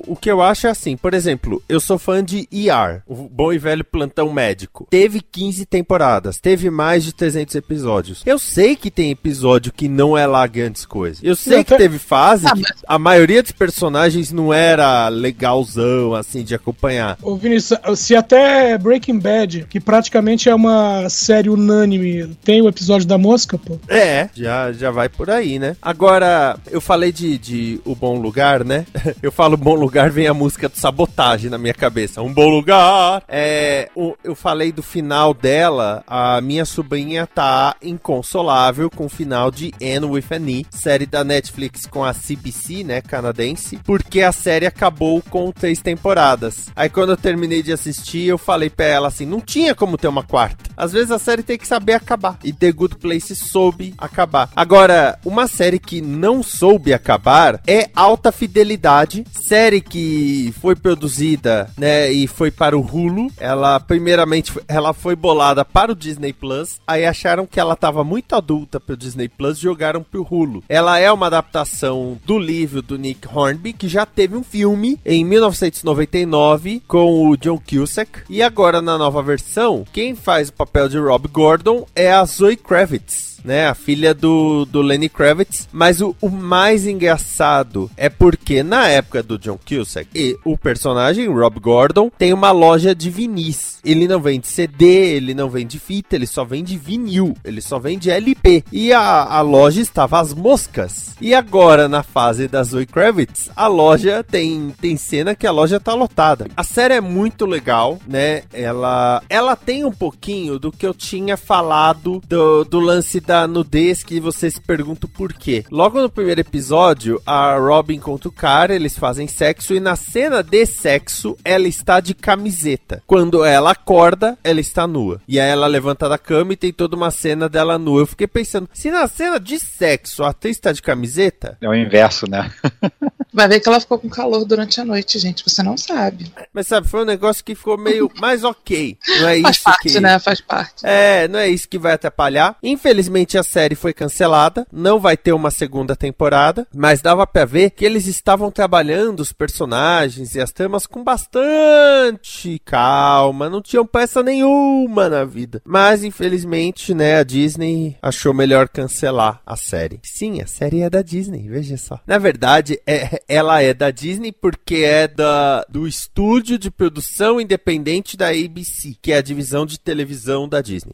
o 0.08 0.16
que 0.16 0.30
eu 0.30 0.42
acho 0.42 0.68
é 0.68 0.70
assim, 0.70 0.96
por 0.98 1.14
exemplo, 1.14 1.62
eu 1.68 1.80
sou 1.80 1.98
fã 1.98 2.24
de 2.24 2.48
ER, 2.52 3.02
o 3.08 3.16
bom 3.30 3.52
e 3.54 3.58
velho 3.58 3.84
plantão 3.84 4.32
médico. 4.32 4.88
Teve 4.90 5.22
15 5.22 5.66
temporadas, 5.66 6.38
teve 6.40 6.70
mais 6.70 7.04
de 7.04 7.14
300 7.14 7.56
episódios. 7.56 8.22
Eu 8.26 8.40
sei 8.40 8.76
que 8.76 8.90
tem 8.92 9.12
episódio 9.12 9.72
que 9.74 9.88
não 9.88 10.18
é 10.18 10.26
lá 10.26 10.46
grandes 10.48 10.86
coisas. 10.86 11.20
Eu 11.24 11.36
sei 11.36 11.58
Não, 11.58 11.64
que 11.64 11.70
tá- 11.72 11.78
teve 11.78 11.98
fase 12.00 12.46
Ah, 12.48 12.54
que 12.56 12.64
a 12.88 13.00
maioria 13.00 13.42
dos 13.42 13.52
personagens 13.52 14.32
não 14.32 14.54
era 14.54 15.08
legalzão, 15.10 16.14
assim, 16.14 16.44
de 16.44 16.54
acompanhar. 16.56 17.18
Ô 17.22 17.36
Vinícius, 17.36 17.80
se 17.96 18.16
até 18.16 18.78
Breaking 18.78 19.20
Bad, 19.20 19.66
que 19.70 19.80
praticamente 19.80 20.50
é 20.50 20.56
uma 20.56 21.10
série 21.10 21.50
unânime, 21.50 22.36
tem 22.44 22.62
o 22.62 22.68
episódio 22.68 23.08
da 23.08 23.18
mosca, 23.18 23.58
pô. 23.58 23.78
É, 23.88 24.30
já, 24.36 24.72
já 24.72 24.92
vai 24.92 25.10
por 25.10 25.30
aí, 25.30 25.60
né? 25.60 25.76
Agora, 25.82 26.58
eu 26.70 26.80
falei 26.82 27.12
de, 27.12 27.38
de 27.38 27.82
O 27.86 27.96
Bom 27.96 28.20
Lugar, 28.20 28.64
né? 28.64 28.86
Eu 29.22 29.32
falo 29.32 29.57
Bom 29.58 29.74
Lugar, 29.76 30.10
vem 30.12 30.28
a 30.28 30.34
música 30.34 30.70
do 30.70 30.78
Sabotagem 30.78 31.50
na 31.50 31.58
minha 31.58 31.74
cabeça. 31.74 32.22
Um 32.22 32.32
bom 32.34 32.48
lugar! 32.50 33.24
É, 33.28 33.89
o- 33.96 34.15
eu 34.24 34.36
falei 34.36 34.72
do 34.72 34.84
final 34.84 35.34
dela, 35.34 36.04
a 36.08 36.39
minha 36.41 36.63
sobrinha 36.63 37.26
tá 37.28 37.76
inconsolável 37.82 38.89
com 38.89 39.06
o 39.06 39.10
final 39.10 39.52
de 39.52 39.74
Anne 39.82 40.06
with 40.06 40.26
an 40.32 40.50
E, 40.50 40.65
série 40.70 41.06
da 41.06 41.24
Netflix 41.24 41.86
com 41.86 42.04
a 42.04 42.13
CBC, 42.13 42.84
né, 42.84 43.02
canadense, 43.02 43.80
porque 43.84 44.22
a 44.22 44.32
série 44.32 44.65
acabou 44.65 45.22
com 45.30 45.52
três 45.52 45.82
temporadas. 45.82 46.67
Aí 46.76 46.89
quando 46.89 47.10
eu 47.12 47.17
terminei 47.17 47.62
de 47.63 47.74
assistir, 47.74 48.28
eu 48.28 48.38
falei 48.38 48.70
pra 48.70 48.86
ela 48.86 49.08
assim, 49.08 49.26
não 49.26 49.41
tinha 49.41 49.74
como 49.76 49.98
ter 49.98 50.08
uma 50.08 50.24
quarta. 50.24 50.70
Às 50.78 50.91
vezes 50.93 51.12
a 51.12 51.20
série 51.20 51.43
tem 51.43 51.58
que 51.58 51.67
saber 51.67 51.93
acabar. 51.93 52.38
E 52.43 52.54
The 52.54 52.72
Good 52.72 52.98
Place 52.98 53.36
soube 53.36 53.93
acabar. 53.98 54.50
Agora, 54.56 55.17
uma 55.26 55.48
série 55.48 55.80
que 55.80 56.00
não 56.02 56.41
soube 56.43 56.93
acabar 56.93 57.60
é 57.67 57.89
Alta 57.96 58.32
Fidelidade, 58.32 59.24
série 59.48 59.80
que 59.80 60.54
foi 60.60 60.76
produzida, 60.76 61.70
né, 61.78 62.12
e 62.12 62.28
foi 62.28 62.52
para 62.52 62.78
o 62.78 62.82
Hulu. 62.82 63.32
Ela 63.38 63.80
primeiramente 63.80 64.52
ela 64.68 64.92
foi 64.94 65.16
bolada 65.16 65.64
para 65.64 65.94
o 65.94 65.96
Disney 65.96 66.34
Plus, 66.34 66.82
aí 66.86 67.06
acharam 67.06 67.46
que 67.46 67.60
ela 67.60 67.74
estava 67.74 68.04
muito 68.04 68.36
adulta 68.36 68.78
para 68.78 68.94
o 68.94 68.98
Disney 68.98 69.30
Plus, 69.30 69.58
jogaram 69.58 70.04
para 70.04 70.20
o 70.20 70.28
Hulu. 70.30 70.64
Ela 70.68 71.00
é 71.00 71.10
uma 71.10 71.28
adaptação 71.28 72.18
do 72.26 72.38
livro 72.38 72.82
do 72.82 72.98
Nick 72.98 73.26
Hornby, 73.28 73.72
que 73.72 73.88
já 73.88 74.06
teve 74.06 74.36
um 74.36 74.44
filme 74.44 75.00
em 75.06 75.24
1999 75.24 76.84
com 76.86 77.30
o 77.30 77.38
John 77.38 77.60
Cusack, 77.60 78.24
e 78.30 78.44
agora 78.44 78.82
na 78.82 78.98
nova 78.98 79.24
versão, 79.24 79.86
quem 79.94 80.14
faz 80.14 80.50
o 80.50 80.54
papel 80.54 80.90
de 80.90 80.98
Rob 80.98 81.28
Gordon 81.30 81.86
é 81.96 82.12
a 82.12 82.26
Zoe 82.26 82.58
Kravitz 82.58 83.28
né? 83.48 83.68
A 83.68 83.74
filha 83.74 84.14
do, 84.14 84.66
do 84.66 84.82
Lenny 84.82 85.10
Kravitz. 85.10 85.68
Mas 85.72 86.02
o, 86.02 86.16
o 86.22 86.30
mais 86.30 86.86
engraçado 86.86 87.90
é 87.96 88.10
porque 88.10 88.62
na 88.62 88.88
época 88.88 89.24
do 89.24 89.37
John 89.38 89.58
Cusack, 89.58 90.10
e 90.15 90.38
o 90.43 90.58
personagem 90.58 91.28
Rob 91.28 91.60
Gordon 91.60 92.10
tem 92.17 92.34
uma 92.34 92.52
loja 92.52 92.93
de 92.93 93.10
vinis. 93.10 93.80
Ele 93.84 94.08
não 94.08 94.19
vende 94.19 94.47
CD, 94.47 95.15
ele 95.15 95.34
não 95.34 95.50
vende 95.50 95.80
fita, 95.80 96.15
ele 96.15 96.28
só 96.28 96.43
vende 96.43 96.78
vinil, 96.78 97.36
ele 97.43 97.62
só 97.62 97.80
vende 97.80 98.10
LP. 98.10 98.63
E 98.71 98.91
a, 98.91 99.23
a 99.23 99.41
loja 99.41 99.82
estava 99.82 100.19
às 100.19 100.34
moscas. 100.34 101.15
E 101.21 101.34
agora, 101.34 101.88
na 101.88 102.04
fase 102.04 102.47
da 102.47 102.63
Zoe 102.63 102.86
Kravitz, 102.86 103.50
a 103.56 103.67
loja 103.67 104.23
tem, 104.23 104.73
tem 104.82 104.97
cena 104.97 105.36
que 105.36 105.47
a 105.47 105.52
loja 105.52 105.80
tá 105.80 105.93
lotada. 105.93 106.47
A 106.56 106.63
série 106.63 106.95
é 106.95 107.02
muito 107.02 107.45
legal, 107.45 108.00
né? 108.08 108.43
Ela, 108.52 109.23
ela 109.30 109.56
tem 109.56 109.86
um 109.86 109.91
pouquinho 109.91 110.60
do 110.60 110.71
que 110.71 110.86
eu 110.86 110.93
tinha 110.93 111.38
falado 111.38 112.21
do, 112.28 112.63
do 112.63 112.80
lance 112.80 113.19
da 113.19 113.47
nudez 113.47 114.04
que 114.04 114.19
você 114.19 114.52
se 114.52 114.62
pergunta 114.62 115.08
por 115.08 115.34
quê. 115.34 115.65
Logo 115.71 116.02
no 116.02 116.10
primeiro 116.10 116.41
episódio, 116.41 117.21
a 117.26 117.56
Robin 117.58 117.95
encontra 117.95 118.30
o 118.30 118.32
cara, 118.32 118.76
eles 118.76 118.97
fazem 119.18 119.28
sexo 119.28 119.74
e 119.74 119.80
na 119.80 119.96
cena 119.96 120.44
de 120.44 120.66
sexo 120.66 121.36
ela 121.44 121.68
está 121.68 122.00
de 122.00 122.14
camiseta. 122.14 123.02
Quando 123.08 123.44
ela 123.44 123.72
acorda, 123.72 124.38
ela 124.44 124.60
está 124.60 124.86
nua. 124.86 125.20
E 125.28 125.40
aí 125.40 125.50
ela 125.50 125.66
levanta 125.66 126.08
da 126.08 126.20
cama 126.20 126.54
e 126.54 126.56
tem 126.56 126.72
toda 126.72 126.96
uma 126.96 127.10
cena 127.10 127.50
dela 127.50 127.80
nua. 127.80 128.02
Eu 128.02 128.06
fiquei 128.06 128.28
pensando, 128.28 128.70
se 128.72 128.92
na 128.92 129.08
cena 129.08 129.40
de 129.40 129.60
sexo 129.60 130.24
a 130.24 130.30
atriz 130.30 130.58
está 130.58 130.72
de 130.72 130.84
camiseta? 130.84 131.58
É 131.60 131.68
o 131.68 131.74
inverso, 131.74 132.30
né? 132.30 132.52
Vai 133.34 133.48
ver 133.48 133.60
que 133.60 133.68
ela 133.68 133.80
ficou 133.80 134.00
com 134.00 134.10
calor 134.10 134.46
durante 134.46 134.80
a 134.80 134.86
noite, 134.86 135.20
gente. 135.20 135.44
Você 135.44 135.62
não 135.62 135.78
sabe. 135.78 136.32
Mas 136.54 136.68
sabe, 136.68 136.88
foi 136.88 137.02
um 137.02 137.06
negócio 137.06 137.44
que 137.44 137.56
ficou 137.56 137.78
meio 137.78 138.10
mais 138.20 138.44
ok. 138.44 138.98
Não 139.20 139.30
é 139.30 139.42
Faz 139.42 139.56
isso 139.56 139.63
parte, 139.63 139.90
que... 139.90 140.00
né? 140.00 140.20
Faz 140.20 140.42
parte. 140.42 140.86
É, 140.86 141.28
não 141.28 141.40
é 141.40 141.50
isso 141.50 141.68
que 141.68 141.78
vai 141.78 141.94
atrapalhar. 141.94 142.58
Infelizmente 142.63 143.38
a 143.38 143.44
série 143.44 143.76
foi 143.76 143.94
cancelada, 143.94 144.66
não 144.72 145.00
vai 145.00 145.18
ter 145.18 145.34
uma 145.34 145.52
segunda 145.52 145.96
temporada, 145.96 146.68
mas 146.74 147.02
dava 147.02 147.28
pra 147.28 147.46
ver 147.46 147.72
que 147.72 147.86
eles 147.86 148.08
estavam 148.08 148.52
trabalhando 148.52 149.20
os 149.20 149.32
personagens 149.32 150.36
e 150.36 150.42
as 150.42 150.52
tramas 150.52 150.86
com 150.86 151.04
bastante 151.04 152.60
calma, 152.66 153.50
não 153.50 153.62
tinham 153.62 153.86
peça 153.86 154.24
nenhuma 154.24 155.10
na 155.10 155.24
vida. 155.24 155.62
Mas 155.66 156.04
infelizmente, 156.04 156.94
né, 156.94 157.18
a 157.18 157.24
Disney 157.24 157.98
achou 158.02 158.34
melhor 158.34 158.68
cancelar 158.68 159.42
a 159.46 159.56
série. 159.56 160.00
Sim, 160.04 160.42
a 160.42 160.48
série 160.48 160.82
é 160.82 160.90
da 160.90 161.02
Disney, 161.02 161.48
veja 161.48 161.78
só. 161.78 162.00
Na 162.06 162.18
verdade, 162.18 162.80
é, 162.86 163.17
ela 163.28 163.62
é 163.62 163.74
da 163.74 163.92
Disney 163.92 164.32
porque 164.32 164.78
é 164.78 165.08
da, 165.08 165.66
do 165.70 165.88
estúdio 165.88 166.58
de 166.58 166.72
produção 166.72 167.40
independente 167.40 168.18
da 168.18 168.30
ABC, 168.30 168.96
que 169.02 169.12
é 169.12 169.18
a 169.18 169.22
divisão 169.22 169.66
de 169.66 169.80
televisão 169.80 170.48
da 170.48 170.62
Disney. 170.62 170.94